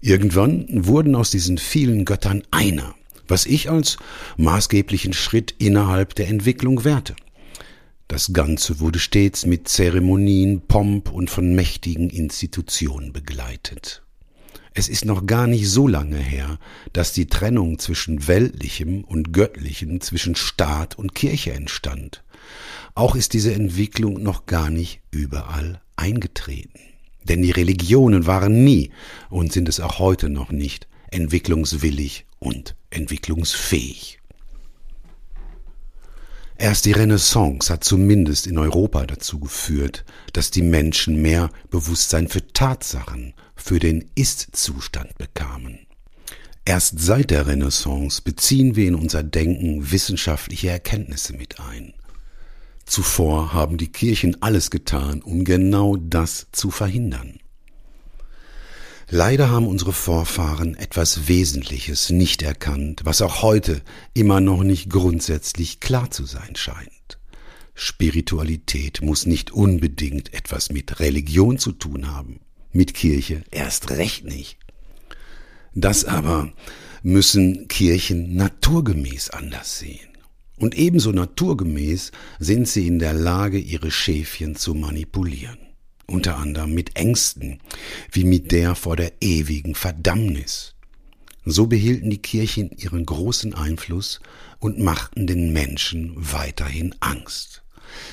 Irgendwann 0.00 0.66
wurden 0.70 1.14
aus 1.14 1.30
diesen 1.30 1.58
vielen 1.58 2.06
Göttern 2.06 2.42
einer, 2.50 2.94
was 3.30 3.46
ich 3.46 3.70
als 3.70 3.96
maßgeblichen 4.36 5.12
Schritt 5.12 5.54
innerhalb 5.58 6.14
der 6.14 6.28
Entwicklung 6.28 6.84
werte. 6.84 7.14
Das 8.08 8.32
Ganze 8.32 8.80
wurde 8.80 8.98
stets 8.98 9.46
mit 9.46 9.68
Zeremonien, 9.68 10.62
Pomp 10.62 11.12
und 11.12 11.30
von 11.30 11.54
mächtigen 11.54 12.10
Institutionen 12.10 13.12
begleitet. 13.12 14.02
Es 14.74 14.88
ist 14.88 15.04
noch 15.04 15.26
gar 15.26 15.46
nicht 15.46 15.68
so 15.68 15.86
lange 15.86 16.18
her, 16.18 16.58
dass 16.92 17.12
die 17.12 17.26
Trennung 17.26 17.78
zwischen 17.78 18.26
weltlichem 18.26 19.04
und 19.04 19.32
göttlichem, 19.32 20.00
zwischen 20.00 20.36
Staat 20.36 20.98
und 20.98 21.14
Kirche 21.14 21.52
entstand. 21.52 22.24
Auch 22.94 23.14
ist 23.14 23.32
diese 23.32 23.52
Entwicklung 23.52 24.22
noch 24.22 24.46
gar 24.46 24.70
nicht 24.70 25.00
überall 25.10 25.80
eingetreten. 25.96 26.80
Denn 27.24 27.42
die 27.42 27.50
Religionen 27.50 28.26
waren 28.26 28.64
nie 28.64 28.90
und 29.28 29.52
sind 29.52 29.68
es 29.68 29.80
auch 29.80 29.98
heute 29.98 30.30
noch 30.30 30.50
nicht 30.50 30.88
entwicklungswillig 31.10 32.26
und 32.38 32.74
entwicklungsfähig. 32.90 34.20
Erst 36.60 36.84
die 36.84 36.92
Renaissance 36.92 37.72
hat 37.72 37.84
zumindest 37.84 38.46
in 38.46 38.58
Europa 38.58 39.06
dazu 39.06 39.40
geführt, 39.40 40.04
dass 40.34 40.50
die 40.50 40.62
Menschen 40.62 41.22
mehr 41.22 41.50
Bewusstsein 41.70 42.28
für 42.28 42.46
Tatsachen 42.52 43.32
für 43.56 43.78
den 43.78 44.10
Ist-Zustand 44.14 45.16
bekamen. 45.16 45.86
Erst 46.66 47.00
seit 47.00 47.30
der 47.30 47.46
Renaissance 47.46 48.20
beziehen 48.22 48.76
wir 48.76 48.86
in 48.86 48.94
unser 48.94 49.22
Denken 49.22 49.90
wissenschaftliche 49.90 50.68
Erkenntnisse 50.68 51.32
mit 51.32 51.58
ein. 51.58 51.94
Zuvor 52.84 53.54
haben 53.54 53.76
die 53.76 53.90
Kirchen 53.90 54.42
alles 54.42 54.70
getan, 54.70 55.22
um 55.22 55.44
genau 55.44 55.96
das 55.96 56.48
zu 56.52 56.70
verhindern. 56.70 57.39
Leider 59.12 59.50
haben 59.50 59.66
unsere 59.66 59.92
Vorfahren 59.92 60.76
etwas 60.76 61.26
Wesentliches 61.26 62.10
nicht 62.10 62.42
erkannt, 62.42 63.00
was 63.04 63.22
auch 63.22 63.42
heute 63.42 63.82
immer 64.14 64.40
noch 64.40 64.62
nicht 64.62 64.88
grundsätzlich 64.88 65.80
klar 65.80 66.12
zu 66.12 66.26
sein 66.26 66.54
scheint. 66.54 67.18
Spiritualität 67.74 69.02
muss 69.02 69.26
nicht 69.26 69.50
unbedingt 69.50 70.32
etwas 70.32 70.70
mit 70.70 71.00
Religion 71.00 71.58
zu 71.58 71.72
tun 71.72 72.14
haben 72.14 72.40
mit 72.72 72.94
Kirche 72.94 73.42
erst 73.50 73.90
recht 73.90 74.24
nicht. 74.24 74.58
Das 75.74 76.04
aber 76.04 76.52
müssen 77.02 77.68
Kirchen 77.68 78.36
naturgemäß 78.36 79.30
anders 79.30 79.78
sehen. 79.78 80.08
Und 80.56 80.76
ebenso 80.76 81.10
naturgemäß 81.10 82.12
sind 82.38 82.68
sie 82.68 82.86
in 82.86 82.98
der 82.98 83.14
Lage, 83.14 83.58
ihre 83.58 83.90
Schäfchen 83.90 84.56
zu 84.56 84.74
manipulieren. 84.74 85.58
Unter 86.10 86.38
anderem 86.38 86.74
mit 86.74 86.96
Ängsten, 86.96 87.60
wie 88.10 88.24
mit 88.24 88.50
der 88.50 88.74
vor 88.74 88.96
der 88.96 89.12
ewigen 89.20 89.76
Verdammnis. 89.76 90.74
So 91.44 91.68
behielten 91.68 92.10
die 92.10 92.20
Kirchen 92.20 92.70
ihren 92.76 93.06
großen 93.06 93.54
Einfluss 93.54 94.18
und 94.58 94.80
machten 94.80 95.28
den 95.28 95.52
Menschen 95.52 96.12
weiterhin 96.16 96.96
Angst. 96.98 97.62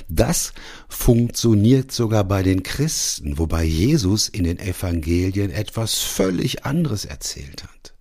Das 0.07 0.53
funktioniert 0.87 1.91
sogar 1.91 2.23
bei 2.23 2.43
den 2.43 2.61
Christen, 2.61 3.39
wobei 3.39 3.63
Jesus 3.63 4.29
in 4.29 4.43
den 4.43 4.59
Evangelien 4.59 5.49
etwas 5.49 5.95
völlig 5.97 6.65
anderes 6.65 7.03
erzählt 7.03 7.63
hat. 7.63 7.95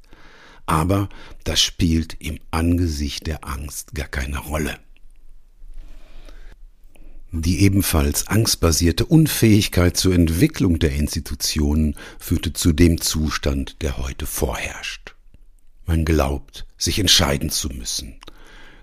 Aber 0.67 1.09
das 1.45 1.63
spielt 1.63 2.21
im 2.21 2.39
Angesicht 2.51 3.27
der 3.27 3.47
Angst 3.47 3.95
gar 3.95 4.09
keine 4.09 4.41
Rolle. 4.41 4.79
Die 7.43 7.61
ebenfalls 7.61 8.29
angstbasierte 8.29 9.05
Unfähigkeit 9.05 9.97
zur 9.97 10.15
Entwicklung 10.15 10.79
der 10.79 10.93
Institutionen 10.93 11.95
führte 12.19 12.55
zu 12.55 12.73
dem 12.73 12.99
Zustand, 13.01 13.83
der 13.83 13.99
heute 13.99 14.25
vorherrscht. 14.25 15.15
Man 15.85 16.07
glaubt, 16.07 16.67
sich 16.79 16.99
entscheiden 16.99 17.51
zu 17.51 17.69
müssen, 17.69 18.15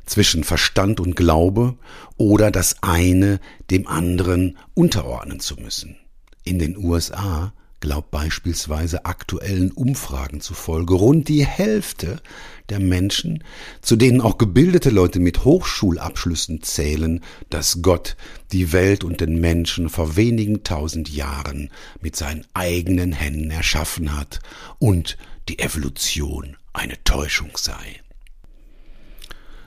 zwischen 0.06 0.44
Verstand 0.44 1.00
und 1.00 1.16
Glaube 1.16 1.78
oder 2.18 2.52
das 2.52 2.84
eine 2.84 3.40
dem 3.72 3.88
anderen 3.88 4.58
unterordnen 4.76 5.40
zu 5.40 5.56
müssen. 5.56 5.98
In 6.44 6.60
den 6.60 6.78
USA 6.78 7.54
glaubt 7.80 8.12
beispielsweise 8.12 9.06
aktuellen 9.06 9.72
Umfragen 9.72 10.42
zufolge 10.42 10.94
rund 10.94 11.28
die 11.28 11.46
Hälfte 11.46 12.22
der 12.70 12.80
Menschen, 12.80 13.44
zu 13.82 13.96
denen 13.96 14.22
auch 14.22 14.38
gebildete 14.38 14.90
Leute 14.90 15.20
mit 15.20 15.44
Hochschulabschlüssen 15.44 16.62
zählen, 16.62 17.22
dass 17.50 17.82
Gott 17.82 18.16
die 18.52 18.72
Welt 18.72 19.04
und 19.04 19.22
den 19.22 19.40
Menschen 19.40 19.90
vor 19.90 20.16
wenigen 20.16 20.64
tausend 20.64 21.10
Jahren 21.10 21.70
mit 22.02 22.16
seinen 22.16 22.46
eigenen 22.54 23.12
Händen 23.12 23.52
erschaffen 23.52 24.18
hat 24.18 24.40
und 24.80 25.18
die 25.50 25.60
Evolution 25.60 26.58
eine 26.74 27.04
Täuschung 27.04 27.52
sei. 27.56 28.02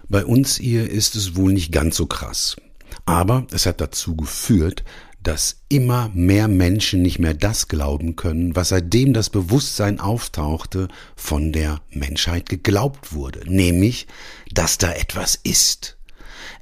Bei 0.09 0.25
uns 0.25 0.57
hier 0.57 0.89
ist 0.89 1.17
es 1.17 1.37
wohl 1.37 1.53
nicht 1.53 1.73
ganz 1.73 1.97
so 1.97 2.07
krass. 2.07 2.57
Aber 3.05 3.47
es 3.53 3.67
hat 3.67 3.81
dazu 3.81 4.17
geführt, 4.17 4.85
dass 5.27 5.57
immer 5.69 6.09
mehr 6.15 6.47
Menschen 6.47 7.03
nicht 7.03 7.19
mehr 7.19 7.35
das 7.35 7.67
glauben 7.67 8.15
können, 8.15 8.55
was 8.55 8.69
seitdem 8.69 9.13
das 9.13 9.29
Bewusstsein 9.29 9.99
auftauchte, 9.99 10.87
von 11.17 11.53
der 11.53 11.81
Menschheit 11.91 12.49
geglaubt 12.49 13.13
wurde, 13.13 13.41
nämlich, 13.45 14.07
dass 14.53 14.79
da 14.79 14.93
etwas 14.93 15.35
ist. 15.43 15.99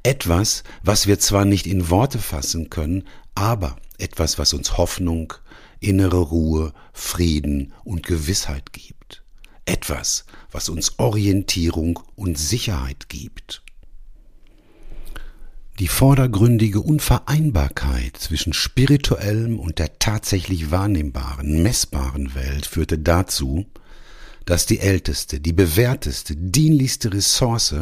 Etwas, 0.02 0.64
was 0.82 1.06
wir 1.06 1.18
zwar 1.18 1.44
nicht 1.44 1.66
in 1.66 1.90
Worte 1.90 2.18
fassen 2.18 2.70
können, 2.70 3.04
aber 3.34 3.76
etwas, 3.98 4.38
was 4.38 4.54
uns 4.54 4.78
Hoffnung 4.78 5.34
innere 5.78 6.20
Ruhe, 6.20 6.72
Frieden 6.94 7.74
und 7.84 8.06
Gewissheit 8.06 8.72
gibt. 8.72 9.22
Etwas, 9.66 10.24
was 10.50 10.70
uns 10.70 10.98
Orientierung 10.98 12.00
und 12.16 12.38
Sicherheit 12.38 13.10
gibt. 13.10 13.63
Die 15.80 15.88
vordergründige 15.88 16.80
Unvereinbarkeit 16.80 18.16
zwischen 18.16 18.52
spirituellem 18.52 19.58
und 19.58 19.80
der 19.80 19.98
tatsächlich 19.98 20.70
wahrnehmbaren, 20.70 21.64
messbaren 21.64 22.36
Welt 22.36 22.66
führte 22.66 22.96
dazu, 22.96 23.66
dass 24.44 24.66
die 24.66 24.78
älteste, 24.78 25.40
die 25.40 25.52
bewährteste, 25.52 26.36
dienlichste 26.36 27.12
Ressource 27.12 27.74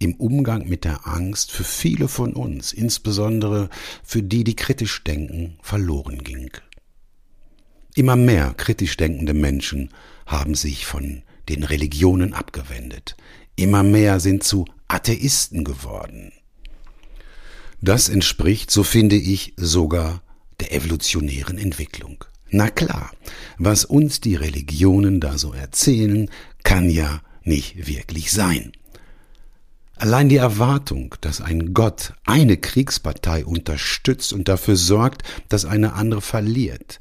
im 0.00 0.14
Umgang 0.14 0.68
mit 0.68 0.84
der 0.84 1.06
Angst 1.06 1.52
für 1.52 1.62
viele 1.62 2.08
von 2.08 2.32
uns, 2.32 2.72
insbesondere 2.72 3.70
für 4.02 4.24
die, 4.24 4.42
die 4.42 4.56
kritisch 4.56 5.04
denken, 5.04 5.56
verloren 5.62 6.24
ging. 6.24 6.50
Immer 7.94 8.16
mehr 8.16 8.54
kritisch 8.54 8.96
denkende 8.96 9.34
Menschen 9.34 9.90
haben 10.26 10.56
sich 10.56 10.84
von 10.84 11.22
den 11.48 11.62
Religionen 11.62 12.34
abgewendet. 12.34 13.16
Immer 13.54 13.84
mehr 13.84 14.18
sind 14.18 14.42
zu 14.42 14.64
Atheisten 14.88 15.62
geworden. 15.62 16.32
Das 17.86 18.08
entspricht, 18.08 18.72
so 18.72 18.82
finde 18.82 19.14
ich, 19.14 19.52
sogar 19.56 20.20
der 20.58 20.74
evolutionären 20.74 21.56
Entwicklung. 21.56 22.24
Na 22.50 22.68
klar, 22.68 23.12
was 23.58 23.84
uns 23.84 24.20
die 24.20 24.34
Religionen 24.34 25.20
da 25.20 25.38
so 25.38 25.52
erzählen, 25.52 26.28
kann 26.64 26.90
ja 26.90 27.20
nicht 27.44 27.86
wirklich 27.86 28.32
sein. 28.32 28.72
Allein 29.94 30.28
die 30.28 30.36
Erwartung, 30.36 31.14
dass 31.20 31.40
ein 31.40 31.74
Gott 31.74 32.14
eine 32.24 32.56
Kriegspartei 32.56 33.46
unterstützt 33.46 34.32
und 34.32 34.48
dafür 34.48 34.74
sorgt, 34.74 35.22
dass 35.48 35.64
eine 35.64 35.92
andere 35.92 36.22
verliert. 36.22 36.98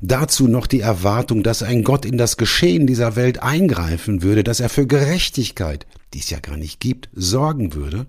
Dazu 0.00 0.46
noch 0.46 0.68
die 0.68 0.80
Erwartung, 0.80 1.42
dass 1.42 1.64
ein 1.64 1.82
Gott 1.82 2.04
in 2.04 2.16
das 2.16 2.36
Geschehen 2.36 2.86
dieser 2.86 3.16
Welt 3.16 3.42
eingreifen 3.42 4.22
würde, 4.22 4.44
dass 4.44 4.60
er 4.60 4.68
für 4.68 4.86
Gerechtigkeit, 4.86 5.84
die 6.14 6.20
es 6.20 6.30
ja 6.30 6.38
gar 6.38 6.56
nicht 6.56 6.78
gibt, 6.78 7.08
sorgen 7.12 7.74
würde. 7.74 8.06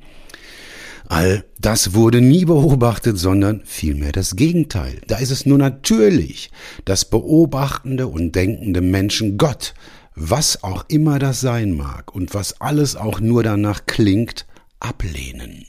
All 1.10 1.44
das 1.60 1.94
wurde 1.94 2.22
nie 2.22 2.46
beobachtet, 2.46 3.18
sondern 3.18 3.62
vielmehr 3.66 4.14
das 4.14 4.38
Gegenteil. 4.38 5.02
Da 5.08 5.18
ist 5.18 5.32
es 5.32 5.46
nur 5.46 5.58
natürlich, 5.58 6.52
dass 6.86 7.04
beobachtende 7.04 8.08
und 8.08 8.34
denkende 8.36 8.80
Menschen 8.80 9.38
Gott 9.38 9.74
was 10.20 10.64
auch 10.64 10.84
immer 10.90 11.18
das 11.18 11.40
sein 11.40 11.72
mag 11.72 12.14
und 12.14 12.34
was 12.34 12.60
alles 12.60 12.98
auch 12.98 13.22
nur 13.22 13.42
danach 13.42 13.86
klingt, 13.86 14.46
ablehnen. 14.80 15.66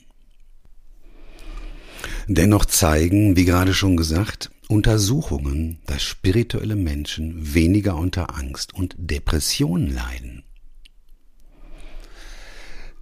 Dennoch 2.27 2.65
zeigen, 2.65 3.37
wie 3.37 3.45
gerade 3.45 3.73
schon 3.73 3.95
gesagt, 3.95 4.51
Untersuchungen, 4.67 5.79
dass 5.85 6.03
spirituelle 6.03 6.75
Menschen 6.75 7.53
weniger 7.53 7.95
unter 7.95 8.37
Angst 8.37 8.73
und 8.73 8.95
Depression 8.97 9.87
leiden. 9.87 10.43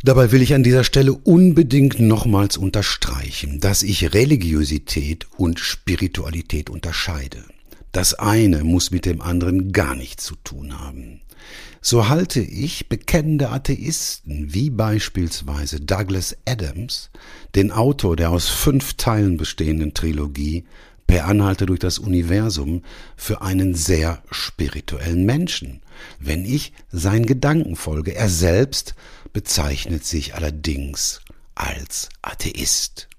Dabei 0.04 0.32
will 0.32 0.42
ich 0.42 0.54
an 0.54 0.64
dieser 0.64 0.84
Stelle 0.84 1.14
unbedingt 1.14 2.00
nochmals 2.00 2.58
unterstreichen, 2.58 3.60
dass 3.60 3.84
ich 3.84 4.14
Religiosität 4.14 5.28
und 5.38 5.60
Spiritualität 5.60 6.70
unterscheide. 6.70 7.44
Das 7.92 8.14
eine 8.14 8.64
muss 8.64 8.92
mit 8.92 9.06
dem 9.06 9.22
anderen 9.22 9.72
gar 9.72 9.96
nichts 9.96 10.24
zu 10.24 10.36
tun 10.36 10.80
haben 10.80 11.22
so 11.82 12.10
halte 12.10 12.42
ich 12.42 12.90
bekennende 12.90 13.50
Atheisten 13.50 14.54
wie 14.54 14.70
beispielsweise 14.70 15.80
Douglas 15.80 16.36
Adams, 16.46 17.10
den 17.56 17.72
Autor 17.72 18.16
der 18.16 18.32
aus 18.32 18.50
fünf 18.50 18.96
Teilen 18.96 19.38
bestehenden 19.38 19.94
Trilogie 19.94 20.66
Per 21.10 21.26
Anhalte 21.26 21.66
durch 21.66 21.80
das 21.80 21.98
Universum, 21.98 22.84
für 23.18 23.42
einen 23.42 23.74
sehr 23.74 24.22
spirituellen 24.30 25.26
Menschen, 25.26 25.82
wenn 26.20 26.46
ich 26.46 26.72
seinen 26.92 27.26
Gedanken 27.26 27.76
folge. 27.76 28.14
Er 28.14 28.30
selbst 28.30 28.94
bezeichnet 29.34 30.06
sich 30.06 30.36
allerdings 30.36 31.22
als 31.56 32.10
Atheist. 32.22 33.10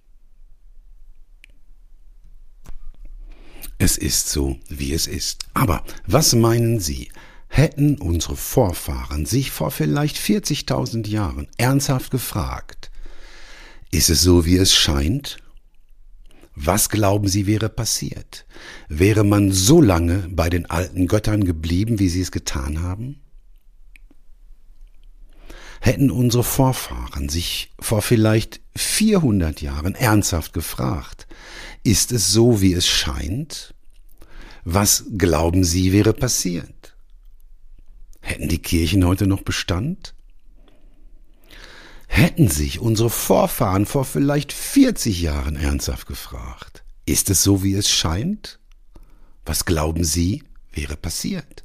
Es 3.79 3.99
ist 3.99 4.29
so, 4.29 4.57
wie 4.69 4.93
es 4.93 5.09
ist. 5.09 5.47
Aber 5.55 5.83
was 6.07 6.37
meinen 6.37 6.79
Sie? 6.79 7.11
Hätten 7.49 7.99
unsere 7.99 8.37
Vorfahren 8.37 9.27
sich 9.27 9.51
vor 9.51 9.73
vielleicht 9.73 10.17
40.000 10.17 11.09
Jahren 11.09 11.49
ernsthaft 11.57 12.13
gefragt, 12.13 12.93
ist 13.91 14.11
es 14.11 14.23
so, 14.23 14.47
wie 14.47 14.59
es 14.59 14.73
scheint? 14.73 15.39
Was 16.63 16.91
glauben 16.91 17.27
Sie 17.27 17.47
wäre 17.47 17.71
passiert? 17.71 18.45
Wäre 18.91 19.25
man 19.25 19.51
so 19.51 19.81
lange 19.81 20.29
bei 20.31 20.51
den 20.51 20.67
alten 20.67 21.07
Göttern 21.07 21.45
geblieben, 21.45 21.99
wie 21.99 22.11
sie 22.11 22.21
es 22.21 22.33
getan 22.33 22.83
haben? 22.83 23.23
Hätten 25.81 26.11
unsere 26.11 26.45
Vorfahren 26.45 27.31
sich 27.31 27.73
vor 27.81 28.03
vielleicht 28.03 28.61
400 28.77 29.63
Jahren 29.63 29.95
ernsthaft 29.95 30.53
gefragt, 30.53 31.27
ist 31.83 32.13
es 32.13 32.31
so, 32.31 32.61
wie 32.61 32.75
es 32.75 32.87
scheint? 32.87 33.75
Was 34.65 35.05
glauben 35.17 35.65
Sie 35.65 35.93
wäre 35.95 36.13
passiert? 36.13 36.95
Hätten 38.21 38.49
die 38.51 38.61
Kirchen 38.61 39.07
heute 39.07 39.27
noch 39.27 39.41
Bestand? 39.41 40.15
Hätten 42.13 42.49
sich 42.49 42.81
unsere 42.81 43.09
Vorfahren 43.09 43.87
vor 43.87 44.05
vielleicht 44.05 44.53
40 44.53 45.23
Jahren 45.23 45.55
ernsthaft 45.55 46.09
gefragt, 46.09 46.83
ist 47.07 47.31
es 47.31 47.45
so, 47.45 47.63
wie 47.63 47.75
es 47.75 47.89
scheint? 47.89 48.59
Was 49.47 49.65
glauben 49.65 50.03
Sie, 50.03 50.43
wäre 50.73 50.97
passiert? 50.97 51.65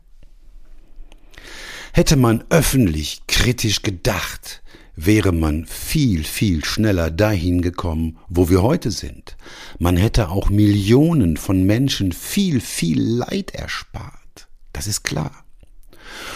Hätte 1.93 2.15
man 2.15 2.43
öffentlich 2.49 3.23
kritisch 3.27 3.81
gedacht, 3.81 4.61
wäre 4.95 5.31
man 5.31 5.65
viel, 5.65 6.23
viel 6.23 6.63
schneller 6.63 7.09
dahin 7.09 7.63
gekommen, 7.63 8.19
wo 8.29 8.47
wir 8.47 8.61
heute 8.61 8.91
sind. 8.91 9.37
Man 9.79 9.97
hätte 9.97 10.29
auch 10.29 10.51
Millionen 10.51 11.37
von 11.37 11.63
Menschen 11.63 12.11
viel, 12.11 12.61
viel 12.61 13.01
Leid 13.01 13.55
erspart. 13.55 14.47
Das 14.73 14.85
ist 14.85 15.03
klar. 15.03 15.44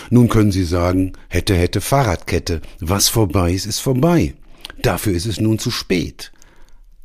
Nun 0.10 0.28
können 0.28 0.52
Sie 0.52 0.64
sagen, 0.64 1.14
hätte, 1.28 1.56
hätte 1.56 1.82
Fahrradkette, 1.82 2.62
was 2.80 3.10
vorbei 3.10 3.54
ist, 3.54 3.66
ist 3.66 3.80
vorbei. 3.80 4.36
Dafür 4.82 5.14
ist 5.14 5.26
es 5.26 5.40
nun 5.40 5.60
zu 5.60 5.72
spät. 5.72 6.32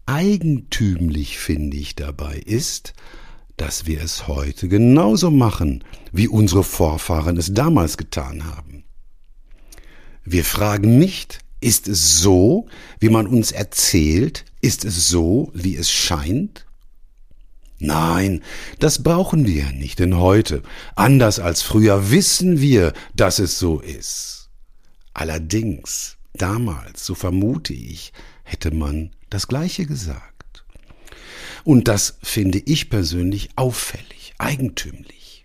Eigentümlich 0.06 1.38
finde 1.38 1.76
ich 1.76 1.94
dabei 1.94 2.36
ist, 2.38 2.94
dass 3.56 3.86
wir 3.86 4.02
es 4.02 4.26
heute 4.26 4.68
genauso 4.68 5.30
machen, 5.30 5.84
wie 6.12 6.28
unsere 6.28 6.64
Vorfahren 6.64 7.36
es 7.36 7.54
damals 7.54 7.96
getan 7.96 8.44
haben. 8.44 8.84
Wir 10.24 10.44
fragen 10.44 10.98
nicht, 10.98 11.40
ist 11.60 11.88
es 11.88 12.20
so, 12.20 12.66
wie 12.98 13.08
man 13.08 13.26
uns 13.26 13.52
erzählt, 13.52 14.44
ist 14.60 14.84
es 14.84 15.08
so, 15.08 15.50
wie 15.54 15.76
es 15.76 15.90
scheint? 15.90 16.66
Nein, 17.84 18.42
das 18.78 19.02
brauchen 19.02 19.46
wir 19.46 19.64
ja 19.64 19.72
nicht, 19.72 19.98
denn 19.98 20.16
heute, 20.16 20.62
anders 20.96 21.38
als 21.38 21.60
früher, 21.60 22.10
wissen 22.10 22.60
wir, 22.60 22.94
dass 23.14 23.38
es 23.38 23.58
so 23.58 23.78
ist. 23.80 24.48
Allerdings, 25.12 26.16
damals, 26.32 27.04
so 27.04 27.14
vermute 27.14 27.74
ich, 27.74 28.14
hätte 28.42 28.74
man 28.74 29.10
das 29.28 29.48
Gleiche 29.48 29.84
gesagt. 29.84 30.64
Und 31.62 31.86
das 31.86 32.16
finde 32.22 32.58
ich 32.58 32.88
persönlich 32.88 33.50
auffällig, 33.56 34.32
eigentümlich. 34.38 35.44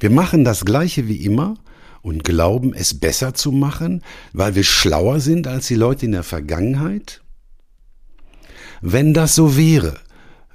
Wir 0.00 0.10
machen 0.10 0.44
das 0.44 0.66
Gleiche 0.66 1.08
wie 1.08 1.24
immer 1.24 1.54
und 2.02 2.24
glauben, 2.24 2.74
es 2.74 3.00
besser 3.00 3.32
zu 3.32 3.52
machen, 3.52 4.02
weil 4.34 4.54
wir 4.54 4.64
schlauer 4.64 5.20
sind 5.20 5.46
als 5.46 5.66
die 5.68 5.76
Leute 5.76 6.04
in 6.04 6.12
der 6.12 6.24
Vergangenheit? 6.24 7.22
Wenn 8.82 9.14
das 9.14 9.34
so 9.34 9.56
wäre, 9.56 9.98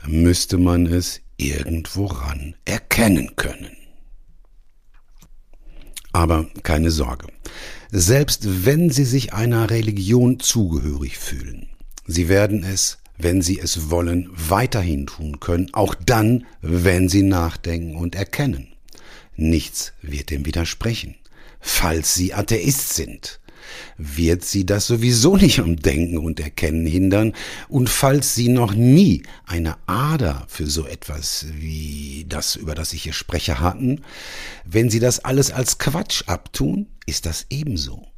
müsste 0.07 0.57
man 0.57 0.85
es 0.85 1.21
irgendworan 1.37 2.55
erkennen 2.65 3.35
können. 3.35 3.75
Aber 6.11 6.47
keine 6.61 6.91
Sorge. 6.91 7.27
Selbst 7.91 8.65
wenn 8.65 8.89
Sie 8.89 9.05
sich 9.05 9.33
einer 9.33 9.69
Religion 9.69 10.39
zugehörig 10.39 11.17
fühlen, 11.17 11.69
Sie 12.05 12.29
werden 12.29 12.63
es, 12.63 12.99
wenn 13.17 13.41
Sie 13.41 13.59
es 13.59 13.89
wollen, 13.89 14.29
weiterhin 14.31 15.07
tun 15.07 15.39
können, 15.39 15.73
auch 15.73 15.95
dann, 15.95 16.45
wenn 16.61 17.09
Sie 17.09 17.23
nachdenken 17.23 17.95
und 17.95 18.15
erkennen. 18.15 18.73
Nichts 19.35 19.93
wird 20.01 20.29
dem 20.29 20.45
widersprechen, 20.45 21.15
falls 21.59 22.13
Sie 22.13 22.33
Atheist 22.33 22.93
sind 22.93 23.39
wird 23.97 24.43
sie 24.43 24.65
das 24.65 24.87
sowieso 24.87 25.37
nicht 25.37 25.59
am 25.59 25.77
Denken 25.77 26.17
und 26.17 26.39
Erkennen 26.39 26.85
hindern, 26.85 27.33
und 27.69 27.89
falls 27.89 28.35
sie 28.35 28.49
noch 28.49 28.73
nie 28.73 29.23
eine 29.45 29.75
Ader 29.85 30.45
für 30.47 30.67
so 30.67 30.85
etwas 30.85 31.45
wie 31.53 32.25
das, 32.27 32.55
über 32.55 32.75
das 32.75 32.93
ich 32.93 33.03
hier 33.03 33.13
spreche, 33.13 33.59
hatten, 33.59 34.01
wenn 34.65 34.89
sie 34.89 34.99
das 34.99 35.19
alles 35.19 35.51
als 35.51 35.77
Quatsch 35.77 36.23
abtun, 36.27 36.87
ist 37.05 37.25
das 37.25 37.45
ebenso. 37.49 38.12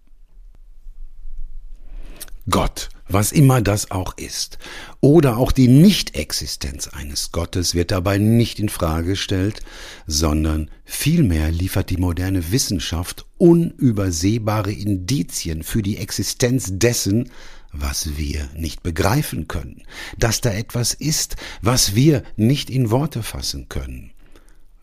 Gott, 2.47 2.89
was 3.07 3.31
immer 3.31 3.61
das 3.61 3.89
auch 3.89 4.17
ist, 4.17 4.59
oder 5.01 5.37
auch 5.37 5.51
die 5.51 5.67
Nichtexistenz 5.67 6.87
eines 6.87 7.31
Gottes 7.31 7.73
wird 7.73 7.89
dabei 7.89 8.19
nicht 8.19 8.59
in 8.59 8.69
Frage 8.69 9.09
gestellt, 9.09 9.61
sondern 10.05 10.69
vielmehr 10.83 11.51
liefert 11.51 11.89
die 11.89 11.97
moderne 11.97 12.51
Wissenschaft 12.51 13.25
unübersehbare 13.37 14.71
Indizien 14.71 15.63
für 15.63 15.81
die 15.81 15.97
Existenz 15.97 16.69
dessen, 16.73 17.31
was 17.71 18.15
wir 18.15 18.47
nicht 18.55 18.83
begreifen 18.83 19.47
können, 19.47 19.81
dass 20.17 20.39
da 20.39 20.51
etwas 20.51 20.93
ist, 20.93 21.37
was 21.63 21.95
wir 21.95 22.23
nicht 22.35 22.69
in 22.69 22.91
Worte 22.91 23.23
fassen 23.23 23.69
können, 23.69 24.11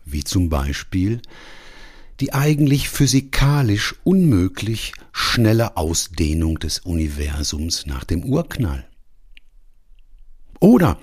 wie 0.03 0.25
zum 0.25 0.49
Beispiel 0.49 1.21
die 2.23 2.31
eigentlich 2.31 2.87
physikalisch 2.87 3.95
unmöglich 4.05 4.93
schnelle 5.11 5.75
Ausdehnung 5.75 6.57
des 6.57 6.79
Universums 6.79 7.85
nach 7.85 8.05
dem 8.05 8.23
Urknall. 8.23 8.87
Oder 10.61 10.97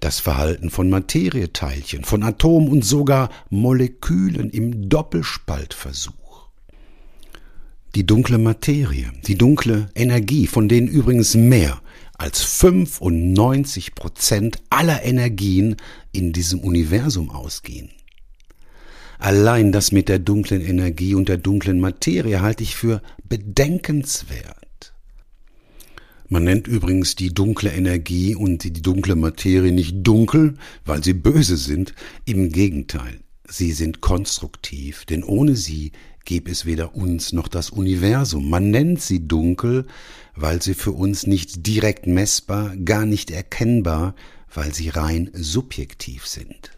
das 0.00 0.20
Verhalten 0.20 0.68
von 0.68 0.90
Materieteilchen, 0.90 2.04
von 2.04 2.22
Atomen 2.22 2.68
und 2.68 2.84
sogar 2.84 3.30
Molekülen 3.48 4.50
im 4.50 4.90
Doppelspaltversuch. 4.90 6.50
Die 7.94 8.04
dunkle 8.04 8.36
Materie, 8.36 9.10
die 9.26 9.38
dunkle 9.38 9.88
Energie, 9.94 10.46
von 10.46 10.68
denen 10.68 10.88
übrigens 10.88 11.34
mehr 11.34 11.80
als 12.18 12.42
95 12.42 13.94
Prozent 13.94 14.58
aller 14.68 15.02
Energien 15.04 15.76
in 16.12 16.34
diesem 16.34 16.60
Universum 16.60 17.30
ausgehen. 17.30 17.95
Allein 19.18 19.72
das 19.72 19.92
mit 19.92 20.08
der 20.08 20.18
dunklen 20.18 20.60
Energie 20.60 21.14
und 21.14 21.28
der 21.28 21.38
dunklen 21.38 21.80
Materie 21.80 22.40
halte 22.40 22.62
ich 22.62 22.76
für 22.76 23.02
bedenkenswert. 23.28 24.94
Man 26.28 26.44
nennt 26.44 26.66
übrigens 26.66 27.14
die 27.14 27.32
dunkle 27.32 27.72
Energie 27.72 28.34
und 28.34 28.64
die 28.64 28.72
dunkle 28.72 29.14
Materie 29.14 29.70
nicht 29.70 29.98
dunkel, 30.02 30.54
weil 30.84 31.04
sie 31.04 31.14
böse 31.14 31.56
sind, 31.56 31.94
im 32.24 32.50
Gegenteil, 32.50 33.20
sie 33.48 33.70
sind 33.70 34.00
konstruktiv, 34.00 35.04
denn 35.04 35.22
ohne 35.22 35.54
sie 35.54 35.92
gäbe 36.24 36.50
es 36.50 36.66
weder 36.66 36.96
uns 36.96 37.32
noch 37.32 37.46
das 37.46 37.70
Universum. 37.70 38.50
Man 38.50 38.70
nennt 38.70 39.00
sie 39.00 39.28
dunkel, 39.28 39.86
weil 40.34 40.60
sie 40.60 40.74
für 40.74 40.92
uns 40.92 41.28
nicht 41.28 41.66
direkt 41.66 42.08
messbar, 42.08 42.76
gar 42.76 43.06
nicht 43.06 43.30
erkennbar, 43.30 44.16
weil 44.52 44.74
sie 44.74 44.88
rein 44.88 45.30
subjektiv 45.32 46.26
sind. 46.26 46.75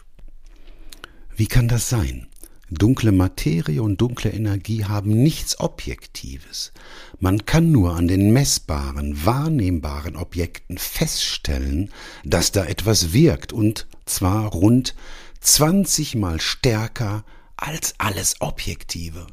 Wie 1.38 1.46
kann 1.46 1.68
das 1.68 1.88
sein? 1.88 2.27
Dunkle 2.68 3.12
Materie 3.12 3.81
und 3.81 4.01
dunkle 4.01 4.33
Energie 4.33 4.87
haben 4.87 5.22
nichts 5.22 5.61
Objektives. 5.61 6.72
Man 7.20 7.46
kann 7.46 7.70
nur 7.70 7.94
an 7.94 8.09
den 8.09 8.33
messbaren, 8.33 9.24
wahrnehmbaren 9.24 10.16
Objekten 10.16 10.79
feststellen, 10.79 11.92
dass 12.24 12.51
da 12.51 12.64
etwas 12.64 13.12
wirkt, 13.12 13.53
und 13.53 13.87
zwar 14.05 14.46
rund 14.46 14.96
zwanzigmal 15.38 16.40
stärker 16.40 17.24
als 17.57 17.94
alles 17.98 18.40
Objektive. 18.40 19.29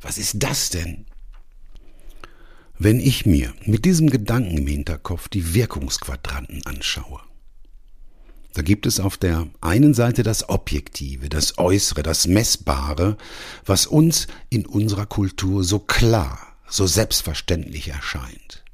Was 0.00 0.16
ist 0.16 0.42
das 0.42 0.70
denn? 0.70 1.04
Wenn 2.78 3.00
ich 3.00 3.26
mir 3.26 3.52
mit 3.66 3.84
diesem 3.84 4.08
Gedanken 4.08 4.56
im 4.56 4.66
Hinterkopf 4.66 5.28
die 5.28 5.52
Wirkungsquadranten 5.52 6.64
anschaue, 6.64 7.20
da 8.54 8.62
gibt 8.62 8.86
es 8.86 9.00
auf 9.00 9.16
der 9.16 9.48
einen 9.60 9.94
Seite 9.94 10.22
das 10.22 10.48
Objektive, 10.48 11.28
das 11.28 11.58
Äußere, 11.58 12.02
das 12.02 12.26
Messbare, 12.26 13.16
was 13.66 13.86
uns 13.86 14.28
in 14.48 14.64
unserer 14.64 15.06
Kultur 15.06 15.64
so 15.64 15.80
klar, 15.80 16.56
so 16.68 16.86
selbstverständlich 16.86 17.88
erscheint. 17.88 18.64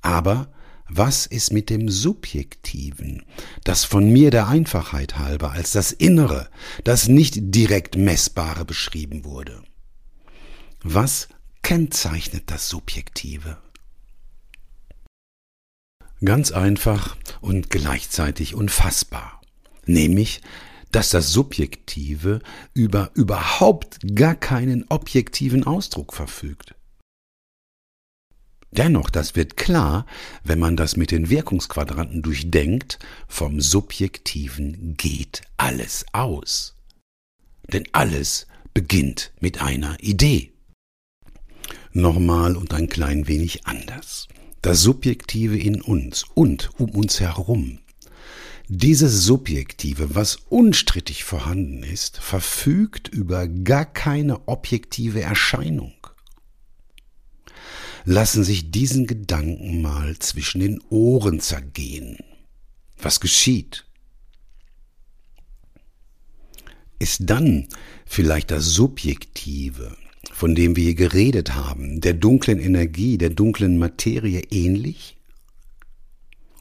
Aber 0.00 0.48
was 0.88 1.26
ist 1.26 1.52
mit 1.52 1.70
dem 1.70 1.88
Subjektiven, 1.88 3.24
das 3.64 3.84
von 3.84 4.10
mir 4.10 4.30
der 4.30 4.48
Einfachheit 4.48 5.18
halber 5.18 5.52
als 5.52 5.72
das 5.72 5.92
Innere, 5.92 6.48
das 6.84 7.08
nicht 7.08 7.34
direkt 7.36 7.96
Messbare 7.96 8.64
beschrieben 8.64 9.24
wurde? 9.24 9.62
Was 10.82 11.28
kennzeichnet 11.62 12.44
das 12.46 12.68
Subjektive? 12.68 13.58
Ganz 16.22 16.52
einfach 16.52 17.16
und 17.40 17.70
gleichzeitig 17.70 18.54
unfassbar. 18.54 19.40
Nämlich, 19.86 20.42
dass 20.92 21.10
das 21.10 21.32
Subjektive 21.32 22.40
über 22.74 23.10
überhaupt 23.14 23.98
gar 24.14 24.34
keinen 24.34 24.84
objektiven 24.88 25.64
Ausdruck 25.64 26.12
verfügt. 26.12 26.74
Dennoch, 28.72 29.10
das 29.10 29.34
wird 29.34 29.56
klar, 29.56 30.06
wenn 30.44 30.58
man 30.58 30.76
das 30.76 30.96
mit 30.96 31.10
den 31.10 31.30
Wirkungsquadranten 31.30 32.22
durchdenkt, 32.22 32.98
vom 33.26 33.60
Subjektiven 33.60 34.96
geht 34.96 35.42
alles 35.56 36.04
aus. 36.12 36.76
Denn 37.72 37.84
alles 37.92 38.46
beginnt 38.74 39.32
mit 39.40 39.60
einer 39.60 39.98
Idee. 40.00 40.52
Nochmal 41.92 42.56
und 42.56 42.74
ein 42.74 42.88
klein 42.88 43.26
wenig 43.26 43.66
anders 43.66 44.28
das 44.62 44.80
Subjektive 44.80 45.58
in 45.58 45.80
uns 45.80 46.24
und 46.34 46.70
um 46.78 46.90
uns 46.90 47.20
herum. 47.20 47.78
Dieses 48.68 49.24
Subjektive, 49.24 50.14
was 50.14 50.36
unstrittig 50.48 51.24
vorhanden 51.24 51.82
ist, 51.82 52.18
verfügt 52.18 53.08
über 53.08 53.48
gar 53.48 53.84
keine 53.84 54.46
objektive 54.48 55.22
Erscheinung. 55.22 55.94
Lassen 58.04 58.44
sich 58.44 58.70
diesen 58.70 59.06
Gedanken 59.06 59.82
mal 59.82 60.18
zwischen 60.20 60.60
den 60.60 60.80
Ohren 60.88 61.40
zergehen. 61.40 62.18
Was 62.96 63.18
geschieht? 63.20 63.84
Ist 66.98 67.22
dann 67.24 67.66
vielleicht 68.06 68.50
das 68.50 68.66
Subjektive, 68.66 69.96
von 70.40 70.54
dem 70.54 70.74
wir 70.74 70.84
hier 70.84 70.94
geredet 70.94 71.54
haben, 71.54 72.00
der 72.00 72.14
dunklen 72.14 72.58
Energie, 72.58 73.18
der 73.18 73.28
dunklen 73.28 73.76
Materie 73.76 74.40
ähnlich? 74.50 75.18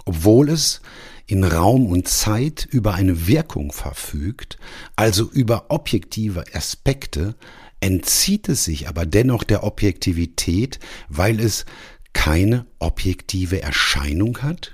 Obwohl 0.03 0.49
es 0.49 0.81
in 1.27 1.45
Raum 1.45 1.85
und 1.85 2.05
Zeit 2.05 2.67
über 2.69 2.95
eine 2.95 3.25
Wirkung 3.25 3.71
verfügt, 3.71 4.59
also 4.97 5.31
über 5.31 5.67
objektive 5.69 6.43
Aspekte, 6.53 7.37
entzieht 7.79 8.49
es 8.49 8.65
sich 8.65 8.89
aber 8.89 9.05
dennoch 9.05 9.45
der 9.45 9.63
Objektivität, 9.63 10.79
weil 11.07 11.39
es 11.39 11.65
keine 12.11 12.65
objektive 12.79 13.61
Erscheinung 13.61 14.39
hat? 14.39 14.73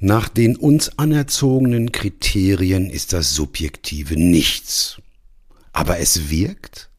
Nach 0.00 0.28
den 0.28 0.54
uns 0.54 0.98
anerzogenen 0.98 1.92
Kriterien 1.92 2.90
ist 2.90 3.14
das 3.14 3.34
Subjektive 3.34 4.18
nichts 4.18 5.00
aber 5.78 6.00
es 6.00 6.28
wirkt. 6.28 6.90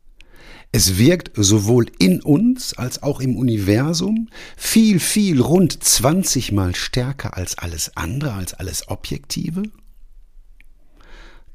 Es 0.72 0.98
wirkt 0.98 1.32
sowohl 1.36 1.88
in 2.00 2.22
uns 2.22 2.74
als 2.78 3.04
auch 3.04 3.20
im 3.20 3.36
Universum 3.36 4.30
viel, 4.56 5.02
viel 5.02 5.42
rund 5.42 5.84
20 5.84 6.54
mal 6.54 6.74
stärker 6.74 7.36
als 7.36 7.58
alles 7.58 7.98
andere, 7.98 8.32
als 8.32 8.54
alles 8.54 8.88
Objektive. 8.88 9.64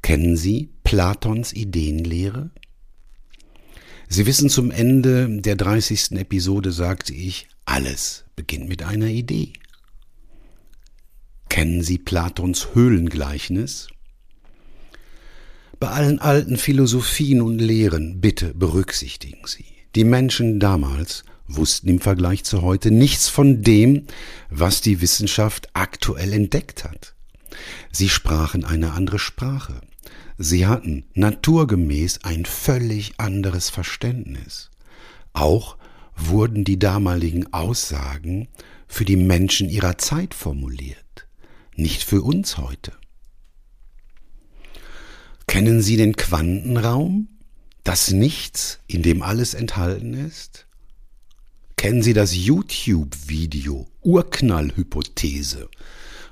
Kennen 0.03 0.37
Sie 0.37 0.69
Platons 0.83 1.51
Ideenlehre? 1.51 2.51
Sie 4.07 4.27
wissen, 4.27 4.47
zum 4.51 4.69
Ende 4.69 5.41
der 5.41 5.55
30. 5.55 6.11
Episode 6.11 6.71
sagte 6.71 7.15
ich, 7.15 7.47
alles 7.65 8.25
beginnt 8.35 8.69
mit 8.69 8.83
einer 8.83 9.07
Idee. 9.07 9.53
Kennen 11.49 11.81
Sie 11.81 11.97
Platons 11.97 12.75
Höhlengleichnis? 12.75 13.87
Bei 15.79 15.89
allen 15.89 16.19
alten 16.19 16.57
Philosophien 16.57 17.41
und 17.41 17.59
Lehren 17.59 18.21
bitte 18.21 18.53
berücksichtigen 18.53 19.45
Sie. 19.45 19.65
Die 19.95 20.05
Menschen 20.05 20.59
damals 20.59 21.25
wussten 21.47 21.89
im 21.89 21.99
Vergleich 21.99 22.45
zu 22.45 22.61
heute 22.61 22.91
nichts 22.91 23.27
von 23.27 23.61
dem, 23.61 24.07
was 24.49 24.79
die 24.79 25.01
Wissenschaft 25.01 25.69
aktuell 25.73 26.31
entdeckt 26.31 26.85
hat. 26.85 27.13
Sie 27.91 28.07
sprachen 28.07 28.63
eine 28.63 28.93
andere 28.93 29.19
Sprache. 29.19 29.81
Sie 30.37 30.65
hatten 30.65 31.03
naturgemäß 31.13 32.19
ein 32.23 32.45
völlig 32.45 33.19
anderes 33.19 33.69
Verständnis. 33.69 34.71
Auch 35.33 35.77
wurden 36.15 36.63
die 36.63 36.79
damaligen 36.79 37.51
Aussagen 37.51 38.47
für 38.87 39.03
die 39.03 39.17
Menschen 39.17 39.69
ihrer 39.69 39.97
Zeit 39.97 40.33
formuliert, 40.33 41.27
nicht 41.75 42.03
für 42.03 42.21
uns 42.21 42.57
heute. 42.57 42.93
Kennen 45.47 45.81
Sie 45.81 45.97
den 45.97 46.15
Quantenraum? 46.15 47.27
Das 47.83 48.11
Nichts, 48.11 48.79
in 48.87 49.03
dem 49.03 49.21
alles 49.21 49.53
enthalten 49.53 50.13
ist? 50.13 50.65
Kennen 51.77 52.01
Sie 52.01 52.13
das 52.13 52.35
YouTube-Video 52.35 53.87
Urknallhypothese 54.01 55.69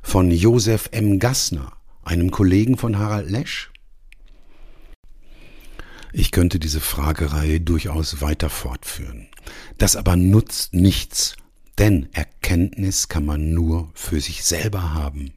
von 0.01 0.31
Josef 0.31 0.89
M. 0.91 1.19
Gassner, 1.19 1.73
einem 2.03 2.31
Kollegen 2.31 2.77
von 2.77 2.97
Harald 2.97 3.29
Lesch? 3.29 3.71
Ich 6.11 6.31
könnte 6.31 6.59
diese 6.59 6.79
Fragereihe 6.79 7.59
durchaus 7.59 8.21
weiter 8.21 8.49
fortführen. 8.49 9.27
Das 9.77 9.95
aber 9.95 10.15
nutzt 10.15 10.73
nichts, 10.73 11.35
denn 11.77 12.09
Erkenntnis 12.13 13.09
kann 13.09 13.25
man 13.25 13.53
nur 13.53 13.91
für 13.93 14.21
sich 14.21 14.43
selber 14.43 14.93
haben. 14.93 15.33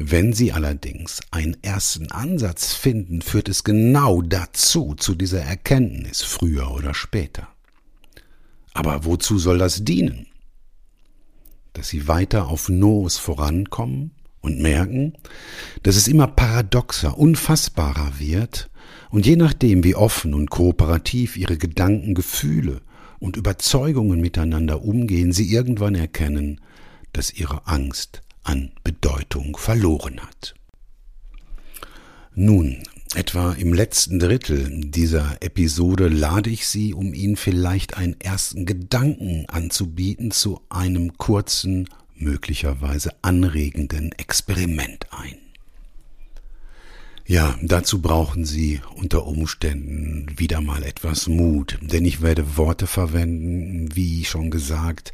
Wenn 0.00 0.32
Sie 0.32 0.52
allerdings 0.52 1.20
einen 1.32 1.56
ersten 1.60 2.12
Ansatz 2.12 2.72
finden, 2.72 3.20
führt 3.20 3.48
es 3.48 3.64
genau 3.64 4.22
dazu, 4.22 4.94
zu 4.94 5.16
dieser 5.16 5.42
Erkenntnis, 5.42 6.22
früher 6.22 6.70
oder 6.70 6.94
später. 6.94 7.48
Aber 8.74 9.04
wozu 9.04 9.40
soll 9.40 9.58
das 9.58 9.82
dienen? 9.82 10.28
Dass 11.72 11.88
Sie 11.88 12.06
weiter 12.06 12.46
auf 12.46 12.68
Noos 12.68 13.18
vorankommen 13.18 14.12
und 14.40 14.60
merken, 14.60 15.14
dass 15.82 15.96
es 15.96 16.06
immer 16.06 16.28
paradoxer, 16.28 17.18
unfassbarer 17.18 18.20
wird, 18.20 18.70
und 19.10 19.26
je 19.26 19.34
nachdem, 19.34 19.82
wie 19.82 19.96
offen 19.96 20.32
und 20.32 20.48
kooperativ 20.48 21.36
Ihre 21.36 21.58
Gedanken, 21.58 22.14
Gefühle 22.14 22.82
und 23.18 23.36
Überzeugungen 23.36 24.20
miteinander 24.20 24.84
umgehen, 24.84 25.32
Sie 25.32 25.52
irgendwann 25.52 25.96
erkennen, 25.96 26.60
dass 27.12 27.32
Ihre 27.34 27.66
Angst 27.66 28.22
an 28.48 28.72
Bedeutung 28.82 29.56
verloren 29.58 30.20
hat. 30.20 30.54
Nun, 32.34 32.82
etwa 33.14 33.52
im 33.52 33.74
letzten 33.74 34.18
Drittel 34.18 34.80
dieser 34.90 35.36
Episode 35.42 36.08
lade 36.08 36.48
ich 36.48 36.66
Sie, 36.66 36.94
um 36.94 37.12
Ihnen 37.12 37.36
vielleicht 37.36 37.96
einen 37.98 38.18
ersten 38.20 38.64
Gedanken 38.64 39.44
anzubieten, 39.48 40.30
zu 40.30 40.62
einem 40.70 41.18
kurzen, 41.18 41.88
möglicherweise 42.16 43.12
anregenden 43.22 44.12
Experiment 44.12 45.06
ein. 45.12 45.47
Ja, 47.30 47.58
dazu 47.60 48.00
brauchen 48.00 48.46
Sie 48.46 48.80
unter 48.94 49.26
Umständen 49.26 50.38
wieder 50.38 50.62
mal 50.62 50.82
etwas 50.82 51.26
Mut, 51.26 51.78
denn 51.82 52.06
ich 52.06 52.22
werde 52.22 52.56
Worte 52.56 52.86
verwenden, 52.86 53.94
wie 53.94 54.24
schon 54.24 54.50
gesagt, 54.50 55.12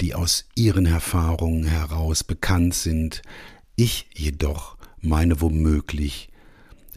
die 0.00 0.16
aus 0.16 0.48
Ihren 0.56 0.86
Erfahrungen 0.86 1.62
heraus 1.62 2.24
bekannt 2.24 2.74
sind. 2.74 3.22
Ich 3.76 4.08
jedoch 4.12 4.76
meine 5.00 5.40
womöglich 5.40 6.30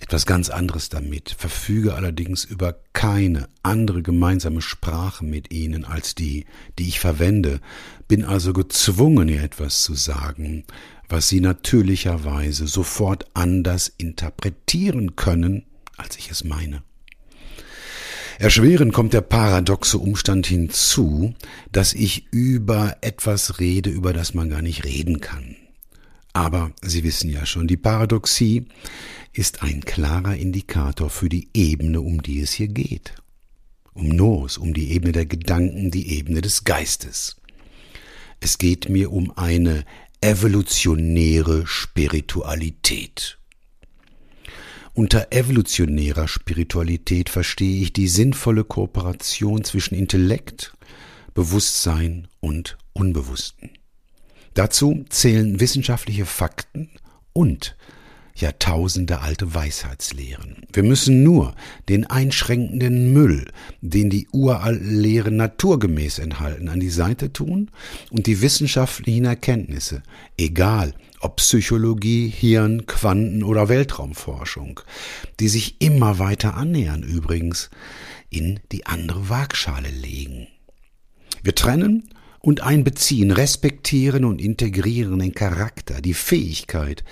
etwas 0.05 0.27
ganz 0.27 0.51
anderes 0.51 0.89
damit, 0.89 1.35
verfüge 1.35 1.95
allerdings 1.95 2.43
über 2.43 2.75
keine 2.93 3.49
andere 3.63 4.03
gemeinsame 4.03 4.61
Sprache 4.61 5.25
mit 5.25 5.51
Ihnen 5.51 5.83
als 5.83 6.13
die, 6.13 6.45
die 6.77 6.87
ich 6.87 6.99
verwende, 6.99 7.59
bin 8.07 8.23
also 8.23 8.53
gezwungen, 8.53 9.27
ihr 9.29 9.41
etwas 9.41 9.81
zu 9.81 9.95
sagen, 9.95 10.63
was 11.09 11.27
sie 11.27 11.41
natürlicherweise 11.41 12.67
sofort 12.67 13.25
anders 13.33 13.91
interpretieren 13.97 15.15
können, 15.15 15.65
als 15.97 16.17
ich 16.17 16.29
es 16.29 16.43
meine. 16.43 16.83
Erschwerend 18.37 18.93
kommt 18.93 19.13
der 19.13 19.21
paradoxe 19.21 19.97
Umstand 19.97 20.45
hinzu, 20.45 21.33
dass 21.71 21.93
ich 21.93 22.27
über 22.31 22.97
etwas 23.01 23.59
rede, 23.59 23.89
über 23.89 24.13
das 24.13 24.35
man 24.35 24.51
gar 24.51 24.61
nicht 24.61 24.83
reden 24.83 25.19
kann. 25.19 25.55
Aber 26.35 26.73
Sie 26.81 27.05
wissen 27.05 27.29
ja 27.29 27.45
schon, 27.45 27.65
die 27.65 27.77
Paradoxie 27.77 28.65
ist 29.31 29.63
ein 29.63 29.79
klarer 29.85 30.35
Indikator 30.35 31.09
für 31.09 31.29
die 31.29 31.47
Ebene, 31.53 32.01
um 32.01 32.21
die 32.21 32.41
es 32.41 32.51
hier 32.51 32.67
geht. 32.67 33.15
Um 33.93 34.09
Nos, 34.09 34.57
um 34.57 34.73
die 34.73 34.91
Ebene 34.91 35.13
der 35.13 35.27
Gedanken, 35.27 35.91
die 35.91 36.09
Ebene 36.09 36.41
des 36.41 36.65
Geistes. 36.65 37.37
Es 38.41 38.57
geht 38.57 38.89
mir 38.89 39.13
um 39.13 39.31
eine 39.37 39.85
evolutionäre 40.19 41.65
Spiritualität. 41.65 43.37
Unter 44.93 45.31
evolutionärer 45.31 46.27
Spiritualität 46.27 47.29
verstehe 47.29 47.81
ich 47.81 47.93
die 47.93 48.09
sinnvolle 48.09 48.65
Kooperation 48.65 49.63
zwischen 49.63 49.95
Intellekt, 49.95 50.73
Bewusstsein 51.33 52.27
und 52.41 52.77
Unbewussten. 52.91 53.69
Dazu 54.55 55.05
zählen 55.09 55.59
wissenschaftliche 55.59 56.25
Fakten 56.25 56.89
und 57.33 57.75
Jahrtausende 58.37 59.19
alte 59.19 59.53
Weisheitslehren. 59.53 60.65
Wir 60.71 60.83
müssen 60.83 61.23
nur 61.23 61.55
den 61.87 62.05
einschränkenden 62.05 63.13
Müll, 63.13 63.45
den 63.81 64.09
die 64.09 64.27
uralten 64.31 64.99
Lehren 64.99 65.35
naturgemäß 65.37 66.19
enthalten, 66.19 66.67
an 66.69 66.79
die 66.79 66.89
Seite 66.89 67.31
tun 67.31 67.69
und 68.11 68.27
die 68.27 68.41
wissenschaftlichen 68.41 69.25
Erkenntnisse, 69.25 70.03
egal 70.37 70.93
ob 71.19 71.37
Psychologie, 71.37 72.29
Hirn, 72.29 72.85
Quanten 72.85 73.43
oder 73.43 73.69
Weltraumforschung, 73.69 74.81
die 75.39 75.49
sich 75.49 75.81
immer 75.81 76.19
weiter 76.19 76.55
annähern 76.55 77.03
übrigens, 77.03 77.69
in 78.29 78.59
die 78.71 78.85
andere 78.85 79.29
Waagschale 79.29 79.89
legen. 79.89 80.47
Wir 81.41 81.55
trennen 81.55 82.09
und 82.45 82.61
einbeziehen, 82.61 83.31
respektieren 83.31 84.23
und 84.23 84.39
integrieren 84.39 85.17
den 85.17 85.33
Charakter, 85.33 85.99
die 85.99 86.13
Fähigkeit, 86.13 87.03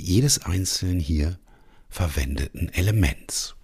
jedes 0.00 0.42
einzelnen 0.46 0.98
hier 1.00 1.38
verwendeten 1.90 2.70
Elements. 2.70 3.56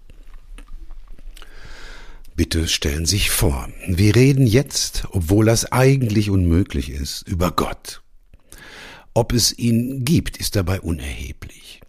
Bitte 2.35 2.69
stellen 2.69 3.07
Sie 3.07 3.17
sich 3.17 3.31
vor, 3.31 3.71
wir 3.89 4.15
reden 4.15 4.47
jetzt, 4.47 5.07
obwohl 5.11 5.47
das 5.47 5.73
eigentlich 5.73 6.29
unmöglich 6.29 6.91
ist, 6.91 7.27
über 7.27 7.51
Gott. 7.51 8.03
Ob 9.15 9.33
es 9.33 9.59
ihn 9.59 10.05
gibt, 10.05 10.37
ist 10.37 10.55
dabei 10.55 10.83
unerheblich. 10.83 11.81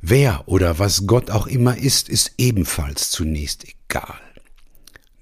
Wer 0.00 0.46
oder 0.46 0.78
was 0.78 1.08
Gott 1.08 1.32
auch 1.32 1.48
immer 1.48 1.76
ist, 1.76 2.08
ist 2.08 2.34
ebenfalls 2.38 3.10
zunächst 3.10 3.64
egal. 3.64 4.20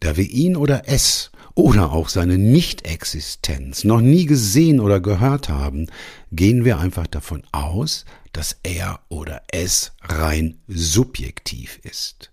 Da 0.01 0.19
wir 0.19 0.29
ihn 0.29 0.57
oder 0.57 0.83
es 0.89 1.31
oder 1.57 1.91
auch 1.93 2.11
seine 2.11 2.37
Nichtexistenz 2.37 3.83
noch 3.83 4.03
nie 4.03 4.27
gesehen 4.27 4.79
oder 4.79 5.01
gehört 5.01 5.49
haben, 5.49 5.87
gehen 6.31 6.65
wir 6.67 6.79
einfach 6.79 7.07
davon 7.07 7.43
aus, 7.51 8.05
dass 8.33 8.59
er 8.63 9.01
oder 9.09 9.43
es 9.49 9.93
rein 10.03 10.59
subjektiv 10.69 11.81
ist. 11.83 12.31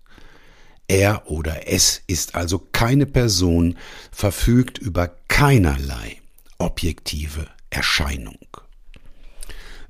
Er 0.86 1.30
oder 1.30 1.66
es 1.66 2.02
ist 2.06 2.34
also 2.34 2.58
keine 2.58 3.06
Person, 3.06 3.78
verfügt 4.12 4.76
über 4.76 5.08
keinerlei 5.28 6.18
objektive 6.58 7.48
Erscheinung. 7.70 8.36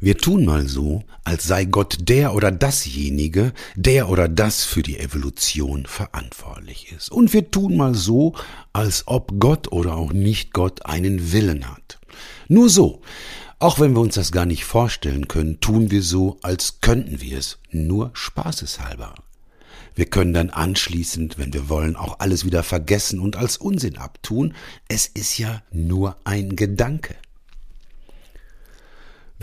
Wir 0.05 0.19
tun 0.19 0.45
mal 0.45 0.69
so, 0.69 1.03
als 1.25 1.45
sei 1.45 1.65
Gott 1.65 1.97
der 2.01 2.35
oder 2.35 2.53
dasjenige, 2.53 3.55
der 3.75 4.11
oder 4.11 4.29
das 4.29 4.63
für 4.63 4.83
die 4.83 4.99
Evolution 4.99 5.87
verantwortlich 5.87 6.93
ist. 6.95 7.11
Und 7.11 7.33
wir 7.33 7.51
tun 7.51 7.79
mal 7.79 7.95
so, 7.95 8.35
als 8.75 9.05
ob 9.07 9.41
Gott 9.41 9.73
oder 9.73 9.97
auch 9.97 10.13
nicht 10.13 10.53
Gott 10.53 10.85
einen 10.85 11.33
Willen 11.33 11.71
hat. 11.71 11.99
Nur 12.49 12.69
so 12.69 13.01
auch 13.61 13.81
wenn 13.81 13.95
wir 13.95 14.01
uns 14.01 14.17
das 14.17 14.31
gar 14.31 14.45
nicht 14.45 14.67
vorstellen 14.67 15.27
können, 15.27 15.59
tun 15.59 15.91
wir 15.91 16.03
so, 16.03 16.37
als 16.43 16.81
könnten 16.83 17.23
wir 17.23 17.39
es, 17.39 17.59
nur 17.71 18.11
spaßeshalber. 18.13 19.15
Wir 19.95 20.05
können 20.05 20.35
dann 20.35 20.51
anschließend, 20.51 21.39
wenn 21.39 21.55
wir 21.55 21.71
wollen, 21.71 21.97
auch 21.97 22.19
alles 22.19 22.45
wieder 22.45 22.63
vergessen 22.63 23.21
und 23.21 23.37
als 23.37 23.57
Unsinn 23.57 23.97
abtun. 23.97 24.53
Es 24.87 25.07
ist 25.07 25.39
ja 25.39 25.63
nur 25.73 26.19
ein 26.25 26.57
Gedanke. 26.57 27.15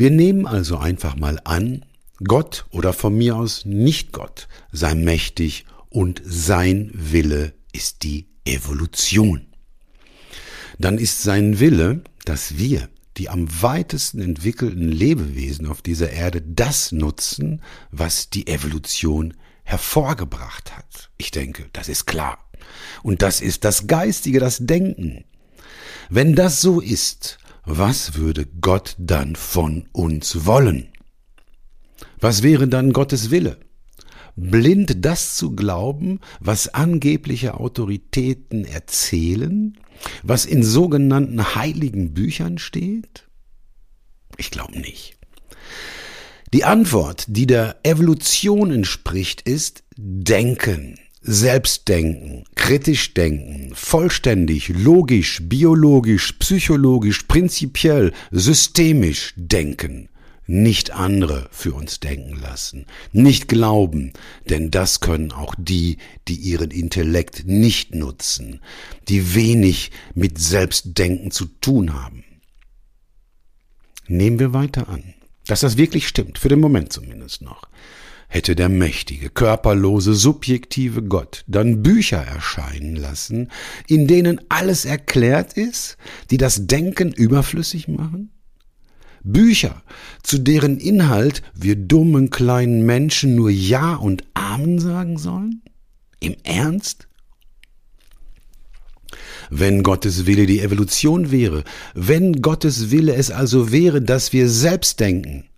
Wir 0.01 0.09
nehmen 0.09 0.47
also 0.47 0.79
einfach 0.79 1.15
mal 1.15 1.39
an, 1.43 1.85
Gott 2.23 2.65
oder 2.71 2.91
von 2.91 3.15
mir 3.15 3.35
aus 3.35 3.65
nicht 3.65 4.11
Gott 4.11 4.47
sei 4.71 4.95
mächtig 4.95 5.65
und 5.89 6.23
sein 6.25 6.89
Wille 6.91 7.53
ist 7.71 8.01
die 8.01 8.25
Evolution. 8.43 9.45
Dann 10.79 10.97
ist 10.97 11.21
sein 11.21 11.59
Wille, 11.59 12.01
dass 12.25 12.57
wir 12.57 12.89
die 13.17 13.29
am 13.29 13.45
weitesten 13.61 14.21
entwickelten 14.21 14.91
Lebewesen 14.91 15.67
auf 15.67 15.83
dieser 15.83 16.09
Erde 16.09 16.41
das 16.41 16.91
nutzen, 16.91 17.61
was 17.91 18.31
die 18.31 18.47
Evolution 18.47 19.35
hervorgebracht 19.61 20.75
hat. 20.75 21.11
Ich 21.17 21.29
denke, 21.29 21.67
das 21.73 21.89
ist 21.89 22.07
klar. 22.07 22.49
Und 23.03 23.21
das 23.21 23.39
ist 23.39 23.65
das 23.65 23.85
Geistige, 23.85 24.39
das 24.39 24.57
Denken. 24.61 25.25
Wenn 26.09 26.33
das 26.33 26.59
so 26.59 26.81
ist, 26.81 27.37
was 27.63 28.15
würde 28.15 28.45
Gott 28.45 28.95
dann 28.97 29.35
von 29.35 29.85
uns 29.91 30.45
wollen? 30.45 30.89
Was 32.19 32.43
wäre 32.43 32.67
dann 32.67 32.93
Gottes 32.93 33.31
Wille? 33.31 33.59
Blind 34.35 35.05
das 35.05 35.35
zu 35.35 35.55
glauben, 35.55 36.19
was 36.39 36.73
angebliche 36.73 37.55
Autoritäten 37.55 38.65
erzählen, 38.65 39.77
was 40.23 40.45
in 40.45 40.63
sogenannten 40.63 41.55
heiligen 41.55 42.13
Büchern 42.13 42.57
steht? 42.57 43.27
Ich 44.37 44.51
glaube 44.51 44.79
nicht. 44.79 45.17
Die 46.53 46.63
Antwort, 46.63 47.25
die 47.27 47.47
der 47.47 47.79
Evolution 47.83 48.71
entspricht, 48.71 49.41
ist 49.41 49.83
Denken, 49.95 50.99
Selbstdenken, 51.21 52.45
kritisch 52.55 53.13
denken, 53.13 53.71
vollständig, 53.75 54.69
logisch, 54.69 55.39
biologisch, 55.43 56.33
psychologisch, 56.33 57.23
prinzipiell, 57.23 58.11
systemisch 58.31 59.33
denken. 59.35 60.09
nicht 60.51 60.91
andere 60.91 61.47
für 61.51 61.73
uns 61.73 62.01
denken 62.01 62.37
lassen, 62.41 62.85
nicht 63.13 63.47
glauben, 63.47 64.11
denn 64.49 64.69
das 64.69 64.99
können 64.99 65.31
auch 65.31 65.55
die, 65.57 65.97
die 66.27 66.35
ihren 66.35 66.71
Intellekt 66.71 67.47
nicht 67.47 67.95
nutzen, 67.95 68.59
die 69.07 69.33
wenig 69.33 69.91
mit 70.13 70.39
Selbstdenken 70.39 71.31
zu 71.31 71.45
tun 71.45 71.93
haben. 71.93 72.25
Nehmen 74.07 74.39
wir 74.39 74.53
weiter 74.53 74.89
an, 74.89 75.13
dass 75.45 75.61
das 75.61 75.77
wirklich 75.77 76.07
stimmt, 76.07 76.37
für 76.37 76.49
den 76.49 76.59
Moment 76.59 76.91
zumindest 76.91 77.41
noch. 77.41 77.69
Hätte 78.33 78.55
der 78.55 78.69
mächtige, 78.69 79.29
körperlose, 79.29 80.13
subjektive 80.13 81.03
Gott 81.03 81.43
dann 81.47 81.83
Bücher 81.83 82.19
erscheinen 82.19 82.95
lassen, 82.95 83.51
in 83.87 84.07
denen 84.07 84.39
alles 84.47 84.85
erklärt 84.85 85.51
ist, 85.51 85.97
die 86.29 86.37
das 86.37 86.65
Denken 86.65 87.11
überflüssig 87.11 87.89
machen? 87.89 88.31
Bücher, 89.21 89.83
zu 90.23 90.37
deren 90.37 90.77
Inhalt 90.77 91.43
wir 91.53 91.75
dummen 91.75 92.29
kleinen 92.29 92.85
Menschen 92.85 93.35
nur 93.35 93.49
Ja 93.49 93.95
und 93.95 94.23
Amen 94.33 94.79
sagen 94.79 95.17
sollen? 95.17 95.61
Im 96.21 96.37
Ernst? 96.43 97.09
Wenn 99.49 99.83
Gottes 99.83 100.25
Wille 100.25 100.45
die 100.45 100.61
Evolution 100.61 101.31
wäre, 101.31 101.65
wenn 101.95 102.41
Gottes 102.41 102.91
Wille 102.91 103.13
es 103.13 103.29
also 103.29 103.73
wäre, 103.73 104.01
dass 104.01 104.31
wir 104.31 104.47
selbst 104.47 105.01
denken, 105.01 105.50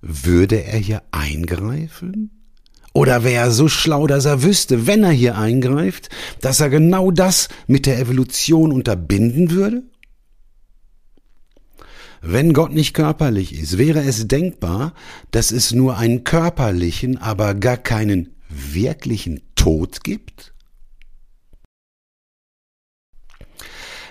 würde 0.00 0.64
er 0.64 0.78
hier 0.78 1.02
eingreifen? 1.10 2.30
Oder 2.92 3.22
wäre 3.22 3.44
er 3.44 3.50
so 3.50 3.68
schlau, 3.68 4.06
dass 4.06 4.24
er 4.24 4.42
wüsste, 4.42 4.86
wenn 4.86 5.04
er 5.04 5.10
hier 5.10 5.36
eingreift, 5.38 6.08
dass 6.40 6.60
er 6.60 6.70
genau 6.70 7.10
das 7.10 7.48
mit 7.66 7.86
der 7.86 7.98
Evolution 7.98 8.72
unterbinden 8.72 9.50
würde? 9.50 9.82
Wenn 12.20 12.52
Gott 12.52 12.72
nicht 12.72 12.94
körperlich 12.94 13.56
ist, 13.56 13.78
wäre 13.78 14.02
es 14.02 14.26
denkbar, 14.26 14.94
dass 15.30 15.52
es 15.52 15.72
nur 15.72 15.96
einen 15.96 16.24
körperlichen, 16.24 17.16
aber 17.18 17.54
gar 17.54 17.76
keinen 17.76 18.34
wirklichen 18.48 19.42
Tod 19.54 20.02
gibt? 20.02 20.52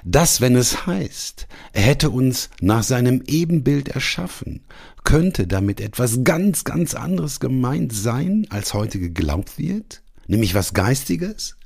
Das, 0.10 0.39
wenn 0.39 0.56
es 0.56 0.88
heißt, 0.88 1.48
er 1.74 1.82
hätte 1.82 2.10
uns 2.10 2.50
nach 2.62 2.84
seinem 2.84 3.24
Ebenbild 3.28 3.89
erschaffen, 3.89 4.62
könnte 5.04 5.48
damit 5.48 5.82
etwas 5.82 6.24
ganz, 6.24 6.63
ganz 6.63 6.93
anderes 6.93 7.41
gemeint 7.41 7.91
sein, 7.91 8.48
als 8.50 8.74
heute 8.74 9.00
geglaubt 9.00 9.58
wird, 9.58 10.02
nämlich 10.26 10.56
was 10.56 10.74
Geistiges? 10.74 11.58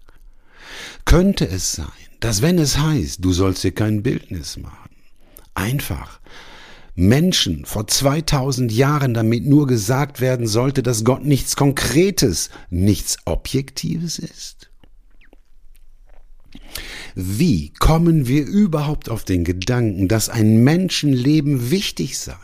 Könnte 1.06 1.48
es 1.48 1.74
sein, 1.74 1.86
dass 2.20 2.42
wenn 2.42 2.58
es 2.58 2.80
heißt, 2.80 3.24
du 3.24 3.32
sollst 3.32 3.64
dir 3.64 3.74
kein 3.74 4.02
Bildnis 4.02 4.58
machen, 4.58 4.90
einfach 5.54 6.20
Menschen 6.96 7.66
vor 7.66 7.86
2000 7.86 8.72
Jahren 8.72 9.14
damit 9.14 9.46
nur 9.46 9.68
gesagt 9.68 10.20
werden 10.20 10.48
sollte, 10.48 10.82
dass 10.82 11.04
Gott 11.04 11.24
nichts 11.24 11.56
Konkretes, 11.56 12.50
nichts 12.72 13.20
Objektives 13.26 14.18
ist? 14.18 14.71
Wie 17.16 17.74
kommen 17.80 18.28
wir 18.28 18.46
überhaupt 18.46 19.10
auf 19.10 19.24
den 19.24 19.44
Gedanken, 19.44 20.08
dass 20.08 20.30
ein 20.30 20.64
Menschenleben 20.64 21.72
wichtig 21.72 22.18
sei? 22.20 22.38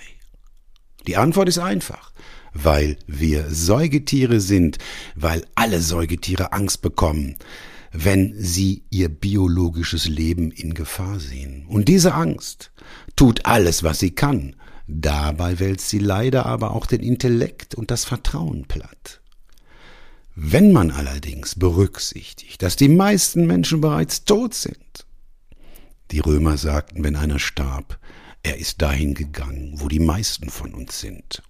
Die 1.08 1.18
Antwort 1.18 1.48
ist 1.50 1.60
einfach. 1.60 2.12
Weil 2.54 2.98
wir 3.06 3.46
Säugetiere 3.50 4.40
sind, 4.40 4.78
weil 5.16 5.46
alle 5.56 5.80
Säugetiere 5.80 6.54
Angst 6.54 6.82
bekommen, 6.82 7.36
wenn 7.92 8.34
sie 8.38 8.84
ihr 8.90 9.10
biologisches 9.10 10.08
Leben 10.08 10.52
in 10.52 10.74
Gefahr 10.74 11.20
sehen. 11.20 11.66
Und 11.68 11.88
diese 11.88 12.14
Angst 12.14 12.72
tut 13.16 13.46
alles, 13.46 13.84
was 13.84 14.00
sie 14.00 14.12
kann. 14.12 14.56
Dabei 14.88 15.60
wälzt 15.60 15.90
sie 15.90 16.00
leider 16.00 16.46
aber 16.46 16.72
auch 16.72 16.86
den 16.86 17.02
Intellekt 17.02 17.76
und 17.76 17.92
das 17.92 18.06
Vertrauen 18.06 18.66
platt. 18.68 19.22
Wenn 20.40 20.72
man 20.72 20.92
allerdings 20.92 21.56
berücksichtigt, 21.56 22.62
dass 22.62 22.76
die 22.76 22.90
meisten 22.90 23.48
Menschen 23.48 23.82
bereits 23.82 24.24
tot 24.24 24.54
sind, 24.54 24.78
die 26.12 26.20
Römer 26.20 26.58
sagten, 26.58 27.04
wenn 27.04 27.16
einer 27.16 27.40
starb, 27.40 27.98
er 28.44 28.60
ist 28.60 28.84
dahin 28.84 29.16
gegangen, 29.16 29.74
wo 29.78 29.88
die 29.88 30.00
meisten 30.00 30.52
von 30.52 30.76
uns 30.76 31.00
sind, 31.00 31.42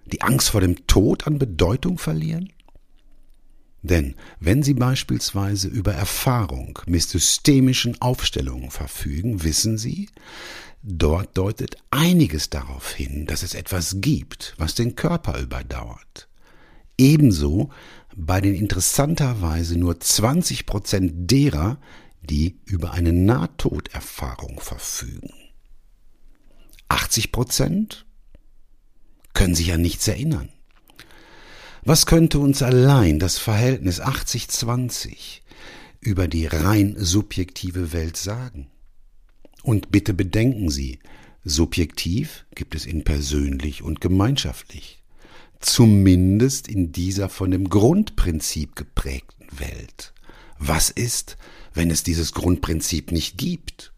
die 0.06 0.22
Angst 0.22 0.50
vor 0.50 0.60
dem 0.60 0.86
Tod 0.86 1.26
an 1.26 1.40
Bedeutung 1.40 1.98
verlieren? 1.98 2.52
Denn 3.82 4.14
wenn 4.38 4.62
Sie 4.62 4.74
beispielsweise 4.74 5.66
über 5.66 5.94
Erfahrung 5.94 6.78
mit 6.86 7.02
systemischen 7.02 8.00
Aufstellungen 8.00 8.70
verfügen, 8.70 9.42
wissen 9.42 9.78
Sie, 9.78 10.08
dort 10.84 11.36
deutet 11.36 11.76
einiges 11.90 12.50
darauf 12.50 12.92
hin, 12.92 13.26
dass 13.26 13.42
es 13.42 13.54
etwas 13.54 13.96
gibt, 14.00 14.54
was 14.58 14.76
den 14.76 14.94
Körper 14.94 15.40
überdauert. 15.40 16.28
Ebenso 16.96 17.70
bei 18.16 18.40
den 18.40 18.54
interessanterweise 18.54 19.76
nur 19.76 19.98
20 19.98 20.66
Prozent 20.66 21.30
derer, 21.30 21.78
die 22.28 22.60
über 22.64 22.92
eine 22.92 23.12
Nahtoderfahrung 23.12 24.60
verfügen. 24.60 25.32
80 26.88 27.32
Prozent 27.32 28.06
können 29.34 29.54
sich 29.54 29.72
an 29.72 29.82
nichts 29.82 30.08
erinnern. 30.08 30.48
Was 31.84 32.06
könnte 32.06 32.38
uns 32.38 32.62
allein 32.62 33.18
das 33.18 33.38
Verhältnis 33.38 34.00
80-20 34.02 35.40
über 36.00 36.28
die 36.28 36.46
rein 36.46 36.96
subjektive 36.98 37.92
Welt 37.92 38.16
sagen? 38.16 38.68
Und 39.62 39.90
bitte 39.90 40.14
bedenken 40.14 40.70
Sie, 40.70 40.98
subjektiv 41.44 42.46
gibt 42.54 42.74
es 42.74 42.84
in 42.86 43.04
persönlich 43.04 43.82
und 43.82 44.00
gemeinschaftlich, 44.00 45.02
zumindest 45.60 46.68
in 46.68 46.92
dieser 46.92 47.28
von 47.28 47.50
dem 47.50 47.68
Grundprinzip 47.68 48.76
geprägten 48.76 49.46
Welt. 49.58 50.12
Was 50.58 50.90
ist, 50.90 51.36
wenn 51.74 51.90
es 51.90 52.02
dieses 52.02 52.32
Grundprinzip 52.32 53.12
nicht 53.12 53.38
gibt? 53.38 53.92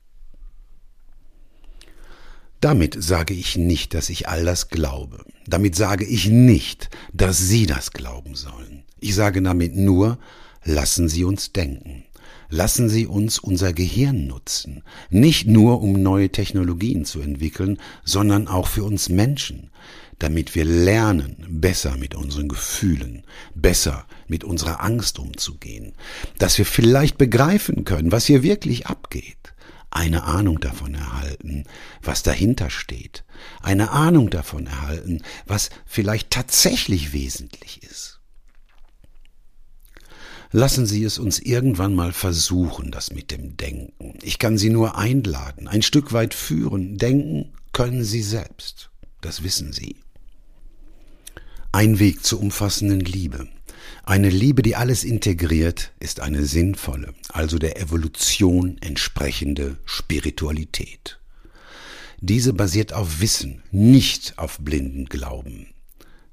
Damit 2.61 3.03
sage 3.03 3.33
ich 3.33 3.57
nicht, 3.57 3.95
dass 3.95 4.11
ich 4.11 4.29
all 4.29 4.45
das 4.45 4.68
glaube. 4.68 5.25
Damit 5.47 5.75
sage 5.75 6.05
ich 6.05 6.29
nicht, 6.29 6.91
dass 7.12 7.39
Sie 7.39 7.64
das 7.66 7.93
glauben 7.93 8.35
sollen. 8.35 8.85
Ich 9.01 9.14
sage 9.14 9.41
damit 9.41 9.75
nur, 9.75 10.18
lassen 10.64 11.09
Sie 11.09 11.25
uns 11.25 11.53
denken. 11.53 12.05
Lassen 12.51 12.89
Sie 12.91 13.07
uns 13.07 13.39
unser 13.39 13.73
Gehirn 13.73 14.27
nutzen. 14.27 14.83
Nicht 15.09 15.47
nur, 15.47 15.81
um 15.81 16.03
neue 16.03 16.31
Technologien 16.31 17.05
zu 17.05 17.21
entwickeln, 17.21 17.79
sondern 18.05 18.47
auch 18.47 18.66
für 18.66 18.85
uns 18.85 19.09
Menschen 19.09 19.71
damit 20.21 20.55
wir 20.55 20.64
lernen, 20.64 21.45
besser 21.49 21.97
mit 21.97 22.14
unseren 22.14 22.49
Gefühlen, 22.49 23.25
besser 23.55 24.07
mit 24.29 24.45
unserer 24.45 24.83
Angst 24.83 25.18
umzugehen, 25.18 25.95
dass 26.39 26.57
wir 26.59 26.66
vielleicht 26.66 27.18
begreifen 27.18 27.85
können, 27.85 28.12
was 28.12 28.27
hier 28.27 28.43
wirklich 28.43 28.87
abgeht, 28.87 29.55
eine 29.91 30.23
Ahnung 30.25 30.61
davon 30.61 30.95
erhalten, 30.95 31.64
was 32.03 32.23
dahinter 32.23 32.71
steht, 32.71 33.25
eine 33.61 33.91
Ahnung 33.91 34.31
davon 34.31 34.66
erhalten, 34.66 35.23
was 35.47 35.71
vielleicht 35.87 36.31
tatsächlich 36.31 37.12
wesentlich 37.12 37.83
ist. 37.83 38.21
Lassen 40.53 40.85
Sie 40.85 41.05
es 41.05 41.18
uns 41.18 41.39
irgendwann 41.39 41.95
mal 41.95 42.12
versuchen, 42.12 42.91
das 42.91 43.12
mit 43.12 43.31
dem 43.31 43.57
Denken. 43.57 44.18
Ich 44.21 44.39
kann 44.39 44.59
Sie 44.59 44.68
nur 44.68 44.99
einladen, 44.99 45.68
ein 45.68 45.83
Stück 45.83 46.12
weit 46.12 46.35
führen. 46.35 46.99
Denken 46.99 47.53
können 47.73 48.03
Sie 48.03 48.23
selbst. 48.23 48.91
Das 49.21 49.45
wissen 49.45 49.73
Sie. 49.73 49.97
Ein 51.73 52.01
Weg 52.01 52.25
zur 52.25 52.41
umfassenden 52.41 52.99
Liebe. 52.99 53.47
Eine 54.03 54.29
Liebe, 54.29 54.62
die 54.62 54.75
alles 54.75 55.05
integriert, 55.05 55.93
ist 56.01 56.18
eine 56.18 56.45
sinnvolle, 56.45 57.14
also 57.29 57.59
der 57.59 57.81
Evolution 57.81 58.77
entsprechende 58.81 59.77
Spiritualität. 59.85 61.21
Diese 62.21 62.55
basiert 62.55 62.93
auf 62.93 63.21
Wissen, 63.21 63.62
nicht 63.71 64.37
auf 64.37 64.59
blinden 64.59 65.05
Glauben. 65.05 65.68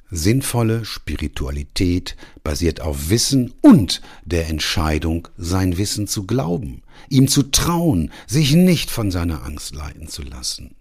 Sinnvolle 0.09 0.85
Spiritualität 0.85 2.15
basiert 2.43 2.81
auf 2.81 3.11
Wissen 3.11 3.53
und 3.61 4.01
der 4.25 4.47
Entscheidung, 4.47 5.27
sein 5.37 5.77
Wissen 5.77 6.07
zu 6.07 6.25
glauben, 6.25 6.81
ihm 7.09 7.27
zu 7.27 7.43
trauen, 7.43 8.11
sich 8.25 8.53
nicht 8.53 8.89
von 8.89 9.11
seiner 9.11 9.43
Angst 9.43 9.75
leiten 9.75 10.07
zu 10.07 10.23
lassen. 10.23 10.73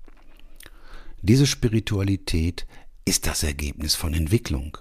Diese 1.21 1.47
Spiritualität 1.47 2.67
ist 3.07 3.27
das 3.27 3.43
Ergebnis 3.43 3.95
von 3.95 4.13
Entwicklung. 4.13 4.77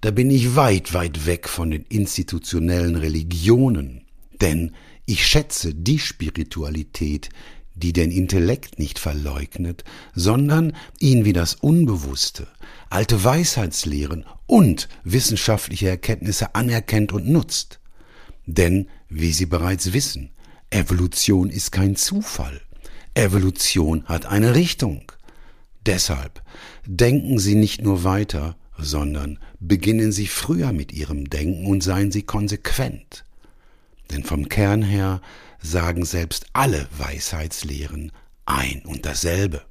Da 0.00 0.12
bin 0.12 0.30
ich 0.30 0.54
weit, 0.54 0.94
weit 0.94 1.26
weg 1.26 1.48
von 1.48 1.72
den 1.72 1.82
institutionellen 1.88 2.94
Religionen, 2.94 4.04
denn 4.40 4.74
ich 5.06 5.26
schätze 5.26 5.74
die 5.74 5.98
Spiritualität, 5.98 7.30
die 7.74 7.92
den 7.92 8.10
Intellekt 8.10 8.78
nicht 8.78 8.98
verleugnet, 8.98 9.84
sondern 10.14 10.76
ihn 11.00 11.24
wie 11.24 11.32
das 11.32 11.54
Unbewusste, 11.54 12.46
alte 12.90 13.24
Weisheitslehren 13.24 14.24
und 14.46 14.88
wissenschaftliche 15.02 15.88
Erkenntnisse 15.88 16.54
anerkennt 16.54 17.12
und 17.12 17.28
nutzt. 17.28 17.80
Denn, 18.46 18.88
wie 19.08 19.32
Sie 19.32 19.46
bereits 19.46 19.92
wissen, 19.92 20.30
Evolution 20.70 21.50
ist 21.50 21.72
kein 21.72 21.96
Zufall. 21.96 22.60
Evolution 23.14 24.04
hat 24.04 24.26
eine 24.26 24.54
Richtung. 24.54 25.10
Deshalb 25.86 26.42
denken 26.88 27.38
Sie 27.38 27.54
nicht 27.54 27.82
nur 27.82 28.02
weiter, 28.02 28.56
sondern 28.78 29.38
beginnen 29.60 30.10
Sie 30.10 30.26
früher 30.26 30.72
mit 30.72 30.90
Ihrem 30.90 31.28
Denken 31.28 31.66
und 31.66 31.82
seien 31.82 32.10
Sie 32.10 32.22
konsequent. 32.22 33.26
Denn 34.10 34.24
vom 34.24 34.48
Kern 34.48 34.82
her 34.82 35.20
sagen 35.60 36.06
selbst 36.06 36.46
alle 36.54 36.88
Weisheitslehren 36.96 38.10
ein 38.46 38.82
und 38.86 39.04
dasselbe. 39.04 39.62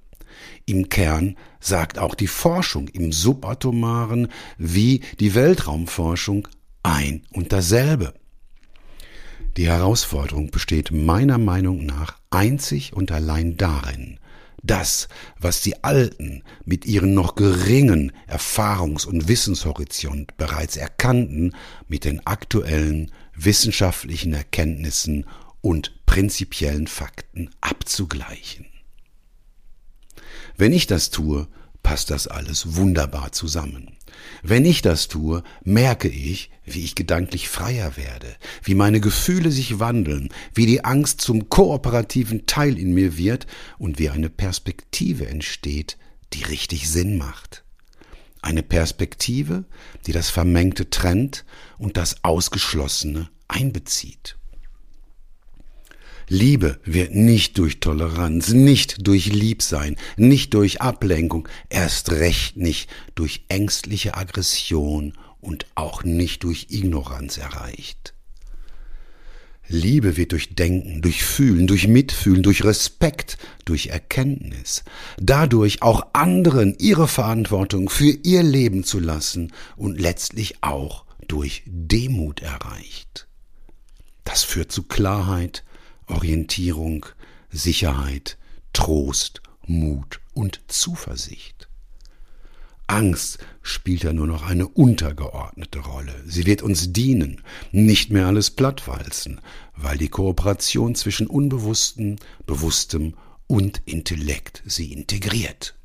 Im 0.67 0.89
Kern 0.89 1.35
sagt 1.59 1.97
auch 1.97 2.13
die 2.13 2.27
Forschung 2.27 2.87
im 2.89 3.11
Subatomaren 3.11 4.27
wie 4.59 5.01
die 5.19 5.33
Weltraumforschung 5.33 6.47
ein 6.83 7.23
und 7.33 7.51
dasselbe. 7.51 8.13
Die 9.55 9.65
Herausforderung 9.65 10.51
besteht 10.51 10.91
meiner 10.91 11.39
Meinung 11.39 11.83
nach 11.83 12.19
einzig 12.29 12.93
und 12.93 13.11
allein 13.11 13.57
darin, 13.57 14.19
das, 14.67 15.07
was 15.39 15.61
die 15.61 15.83
Alten 15.83 16.43
mit 16.65 16.85
ihren 16.85 17.13
noch 17.13 17.35
geringen 17.35 18.11
Erfahrungs- 18.27 19.05
und 19.05 19.27
Wissenshorizont 19.27 20.37
bereits 20.37 20.77
erkannten, 20.77 21.55
mit 21.87 22.05
den 22.05 22.25
aktuellen 22.25 23.11
wissenschaftlichen 23.35 24.33
Erkenntnissen 24.33 25.25
und 25.61 26.05
prinzipiellen 26.05 26.87
Fakten 26.87 27.49
abzugleichen. 27.61 28.67
Wenn 30.57 30.73
ich 30.73 30.87
das 30.87 31.09
tue, 31.09 31.47
passt 31.83 32.09
das 32.09 32.27
alles 32.27 32.75
wunderbar 32.75 33.31
zusammen. 33.31 33.96
Wenn 34.43 34.65
ich 34.65 34.81
das 34.81 35.07
tue, 35.07 35.43
merke 35.63 36.07
ich, 36.07 36.51
wie 36.65 36.83
ich 36.83 36.95
gedanklich 36.95 37.49
freier 37.49 37.97
werde, 37.97 38.35
wie 38.63 38.75
meine 38.75 38.99
Gefühle 38.99 39.51
sich 39.51 39.79
wandeln, 39.79 40.29
wie 40.53 40.65
die 40.65 40.83
Angst 40.83 41.21
zum 41.21 41.49
kooperativen 41.49 42.45
Teil 42.45 42.77
in 42.77 42.93
mir 42.93 43.17
wird 43.17 43.47
und 43.77 43.99
wie 43.99 44.09
eine 44.09 44.29
Perspektive 44.29 45.27
entsteht, 45.27 45.97
die 46.33 46.43
richtig 46.43 46.89
Sinn 46.89 47.17
macht. 47.17 47.63
Eine 48.41 48.63
Perspektive, 48.63 49.65
die 50.05 50.11
das 50.11 50.29
Vermengte 50.29 50.89
trennt 50.89 51.45
und 51.77 51.97
das 51.97 52.23
Ausgeschlossene 52.23 53.29
einbezieht. 53.47 54.37
Liebe 56.29 56.79
wird 56.83 57.15
nicht 57.15 57.57
durch 57.57 57.79
Toleranz, 57.79 58.49
nicht 58.49 59.07
durch 59.07 59.27
Liebsein, 59.27 59.95
nicht 60.17 60.53
durch 60.53 60.81
Ablenkung, 60.81 61.47
erst 61.69 62.11
recht 62.11 62.57
nicht 62.57 62.89
durch 63.15 63.45
ängstliche 63.47 64.15
Aggression 64.15 65.13
und 65.39 65.65
auch 65.75 66.03
nicht 66.03 66.43
durch 66.43 66.67
Ignoranz 66.69 67.37
erreicht. 67.37 68.13
Liebe 69.69 70.17
wird 70.17 70.33
durch 70.33 70.55
Denken, 70.55 71.01
durch 71.01 71.23
Fühlen, 71.23 71.65
durch 71.65 71.87
Mitfühlen, 71.87 72.43
durch 72.43 72.63
Respekt, 72.65 73.37
durch 73.63 73.87
Erkenntnis, 73.87 74.83
dadurch 75.17 75.81
auch 75.81 76.07
anderen 76.13 76.75
ihre 76.77 77.07
Verantwortung 77.07 77.89
für 77.89 78.17
ihr 78.23 78.43
Leben 78.43 78.83
zu 78.83 78.99
lassen 78.99 79.53
und 79.77 79.99
letztlich 79.99 80.55
auch 80.61 81.05
durch 81.27 81.63
Demut 81.65 82.41
erreicht. 82.41 83.27
Das 84.23 84.43
führt 84.43 84.71
zu 84.73 84.83
Klarheit, 84.83 85.63
Orientierung, 86.07 87.05
Sicherheit, 87.49 88.37
Trost, 88.73 89.41
Mut 89.65 90.19
und 90.33 90.61
Zuversicht. 90.67 91.67
Angst 92.87 93.39
spielt 93.61 94.03
ja 94.03 94.13
nur 94.13 94.27
noch 94.27 94.43
eine 94.43 94.67
untergeordnete 94.67 95.79
Rolle. 95.79 96.15
Sie 96.25 96.45
wird 96.45 96.61
uns 96.61 96.93
dienen, 96.93 97.41
nicht 97.71 98.11
mehr 98.11 98.27
alles 98.27 98.49
plattwalzen, 98.51 99.41
weil 99.75 99.97
die 99.97 100.07
Kooperation 100.07 100.95
zwischen 100.95 101.27
Unbewusstem, 101.27 102.15
Bewusstem 102.45 103.15
und 103.45 103.81
Intellekt 103.85 104.63
sie 104.65 104.93
integriert. 104.93 105.75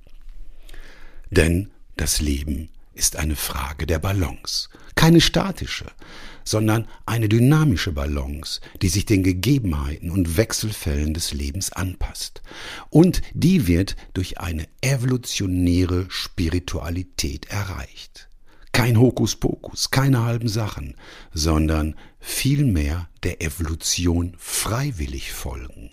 Denn 1.30 1.70
das 1.96 2.20
Leben 2.20 2.68
ist 2.94 3.16
eine 3.16 3.36
Frage 3.36 3.86
der 3.86 3.98
Balance, 3.98 4.68
keine 4.94 5.20
statische, 5.20 5.86
sondern 6.44 6.86
eine 7.06 7.28
dynamische 7.28 7.92
Balance, 7.92 8.60
die 8.80 8.88
sich 8.88 9.06
den 9.06 9.22
Gegebenheiten 9.22 10.10
und 10.10 10.36
Wechselfällen 10.36 11.14
des 11.14 11.32
Lebens 11.32 11.72
anpasst. 11.72 12.42
Und 12.90 13.22
die 13.34 13.66
wird 13.66 13.96
durch 14.14 14.38
eine 14.38 14.66
evolutionäre 14.80 16.06
Spiritualität 16.08 17.46
erreicht. 17.46 18.28
Kein 18.72 18.98
Hokuspokus, 18.98 19.90
keine 19.90 20.24
halben 20.24 20.48
Sachen, 20.48 20.94
sondern 21.34 21.94
vielmehr 22.20 23.08
der 23.22 23.42
Evolution 23.42 24.34
freiwillig 24.38 25.32
folgen. 25.32 25.90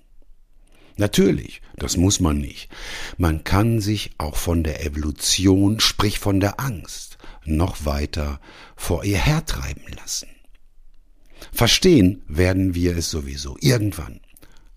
Natürlich, 0.99 1.61
das 1.77 1.95
muss 1.95 2.19
man 2.19 2.39
nicht. 2.39 2.69
Man 3.17 3.45
kann 3.45 3.79
sich 3.79 4.11
auch 4.17 4.35
von 4.35 4.63
der 4.63 4.85
Evolution, 4.85 5.79
sprich 5.79 6.19
von 6.19 6.41
der 6.41 6.59
Angst, 6.59 7.17
noch 7.45 7.85
weiter 7.85 8.41
vor 8.75 9.05
ihr 9.05 9.17
hertreiben 9.17 9.85
lassen. 9.95 10.27
Verstehen 11.51 12.21
werden 12.27 12.75
wir 12.75 12.97
es 12.97 13.09
sowieso 13.09 13.57
irgendwann. 13.59 14.19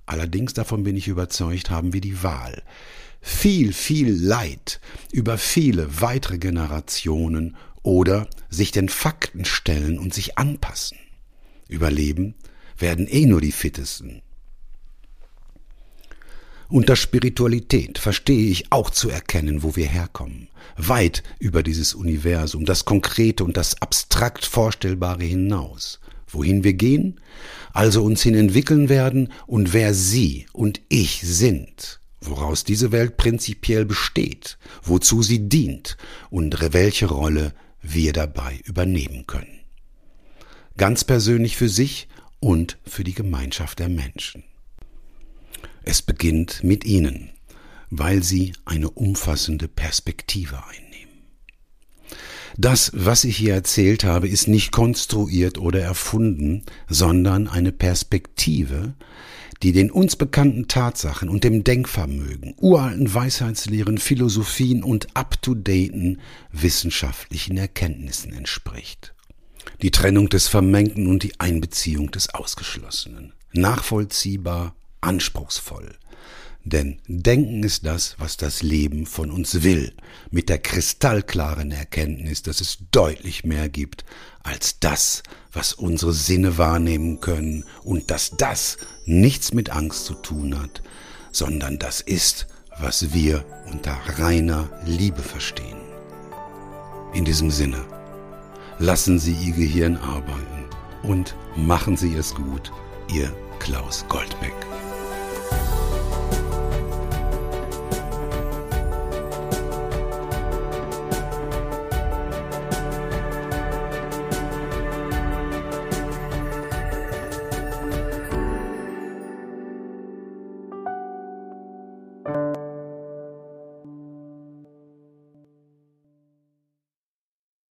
Allerdings 0.06 0.52
davon 0.52 0.82
bin 0.82 0.96
ich 0.96 1.08
überzeugt, 1.08 1.70
haben 1.70 1.92
wir 1.92 2.00
die 2.00 2.22
Wahl. 2.22 2.62
Viel, 3.20 3.72
viel 3.72 4.12
Leid 4.12 4.80
über 5.12 5.38
viele 5.38 6.00
weitere 6.00 6.38
Generationen 6.38 7.56
oder 7.82 8.28
sich 8.50 8.72
den 8.72 8.88
Fakten 8.88 9.44
stellen 9.44 9.98
und 9.98 10.12
sich 10.12 10.38
anpassen. 10.38 10.98
Überleben 11.68 12.34
werden 12.76 13.06
eh 13.06 13.26
nur 13.26 13.40
die 13.40 13.52
Fittesten. 13.52 14.22
Unter 16.68 16.96
Spiritualität 16.96 17.98
verstehe 17.98 18.50
ich 18.50 18.72
auch 18.72 18.90
zu 18.90 19.10
erkennen, 19.10 19.62
wo 19.62 19.76
wir 19.76 19.86
herkommen, 19.86 20.48
weit 20.76 21.22
über 21.38 21.62
dieses 21.62 21.94
Universum, 21.94 22.64
das 22.64 22.86
Konkrete 22.86 23.44
und 23.44 23.56
das 23.56 23.80
abstrakt 23.82 24.46
Vorstellbare 24.46 25.22
hinaus 25.22 26.00
wohin 26.34 26.64
wir 26.64 26.74
gehen, 26.74 27.20
also 27.72 28.02
uns 28.02 28.22
hin 28.22 28.34
entwickeln 28.34 28.88
werden 28.88 29.32
und 29.46 29.72
wer 29.72 29.94
Sie 29.94 30.46
und 30.52 30.80
ich 30.88 31.20
sind, 31.22 32.00
woraus 32.20 32.64
diese 32.64 32.92
Welt 32.92 33.16
prinzipiell 33.16 33.84
besteht, 33.84 34.58
wozu 34.82 35.22
sie 35.22 35.48
dient 35.48 35.96
und 36.30 36.56
welche 36.72 37.06
Rolle 37.06 37.52
wir 37.80 38.12
dabei 38.12 38.60
übernehmen 38.64 39.26
können. 39.26 39.60
Ganz 40.76 41.04
persönlich 41.04 41.56
für 41.56 41.68
sich 41.68 42.08
und 42.40 42.78
für 42.84 43.04
die 43.04 43.14
Gemeinschaft 43.14 43.78
der 43.78 43.88
Menschen. 43.88 44.44
Es 45.84 46.00
beginnt 46.02 46.62
mit 46.62 46.84
ihnen, 46.84 47.30
weil 47.90 48.22
sie 48.22 48.52
eine 48.64 48.90
umfassende 48.90 49.68
Perspektive 49.68 50.64
einnehmen. 50.64 50.91
Das, 52.58 52.90
was 52.94 53.24
ich 53.24 53.36
hier 53.36 53.54
erzählt 53.54 54.04
habe, 54.04 54.28
ist 54.28 54.48
nicht 54.48 54.72
konstruiert 54.72 55.58
oder 55.58 55.80
erfunden, 55.80 56.64
sondern 56.88 57.48
eine 57.48 57.72
Perspektive, 57.72 58.94
die 59.62 59.72
den 59.72 59.90
uns 59.90 60.16
bekannten 60.16 60.66
Tatsachen 60.68 61.28
und 61.28 61.44
dem 61.44 61.64
Denkvermögen, 61.64 62.54
uralten 62.60 63.12
Weisheitslehren, 63.12 63.98
Philosophien 63.98 64.82
und 64.82 65.16
up-to-daten 65.16 66.20
wissenschaftlichen 66.50 67.56
Erkenntnissen 67.56 68.32
entspricht. 68.32 69.14
Die 69.80 69.92
Trennung 69.92 70.28
des 70.28 70.48
Vermengten 70.48 71.06
und 71.06 71.22
die 71.22 71.38
Einbeziehung 71.38 72.10
des 72.10 72.34
Ausgeschlossenen. 72.34 73.32
Nachvollziehbar, 73.52 74.74
anspruchsvoll. 75.00 75.92
Denn 76.64 77.00
Denken 77.08 77.64
ist 77.64 77.84
das, 77.84 78.14
was 78.18 78.36
das 78.36 78.62
Leben 78.62 79.06
von 79.06 79.30
uns 79.30 79.62
will, 79.62 79.92
mit 80.30 80.48
der 80.48 80.58
kristallklaren 80.58 81.72
Erkenntnis, 81.72 82.42
dass 82.42 82.60
es 82.60 82.78
deutlich 82.92 83.44
mehr 83.44 83.68
gibt 83.68 84.04
als 84.44 84.78
das, 84.78 85.22
was 85.52 85.72
unsere 85.72 86.12
Sinne 86.12 86.58
wahrnehmen 86.58 87.20
können 87.20 87.64
und 87.82 88.10
dass 88.10 88.36
das 88.36 88.78
nichts 89.06 89.52
mit 89.52 89.70
Angst 89.70 90.04
zu 90.04 90.14
tun 90.14 90.58
hat, 90.58 90.82
sondern 91.32 91.78
das 91.78 92.00
ist, 92.00 92.46
was 92.78 93.12
wir 93.12 93.44
unter 93.70 93.98
reiner 94.18 94.70
Liebe 94.86 95.22
verstehen. 95.22 95.78
In 97.12 97.24
diesem 97.24 97.50
Sinne, 97.50 97.84
lassen 98.78 99.18
Sie 99.18 99.32
Ihr 99.32 99.54
Gehirn 99.54 99.96
arbeiten 99.96 100.64
und 101.02 101.34
machen 101.56 101.96
Sie 101.96 102.14
es 102.14 102.34
gut, 102.34 102.72
Ihr 103.12 103.34
Klaus 103.58 104.04
Goldbeck. 104.08 104.71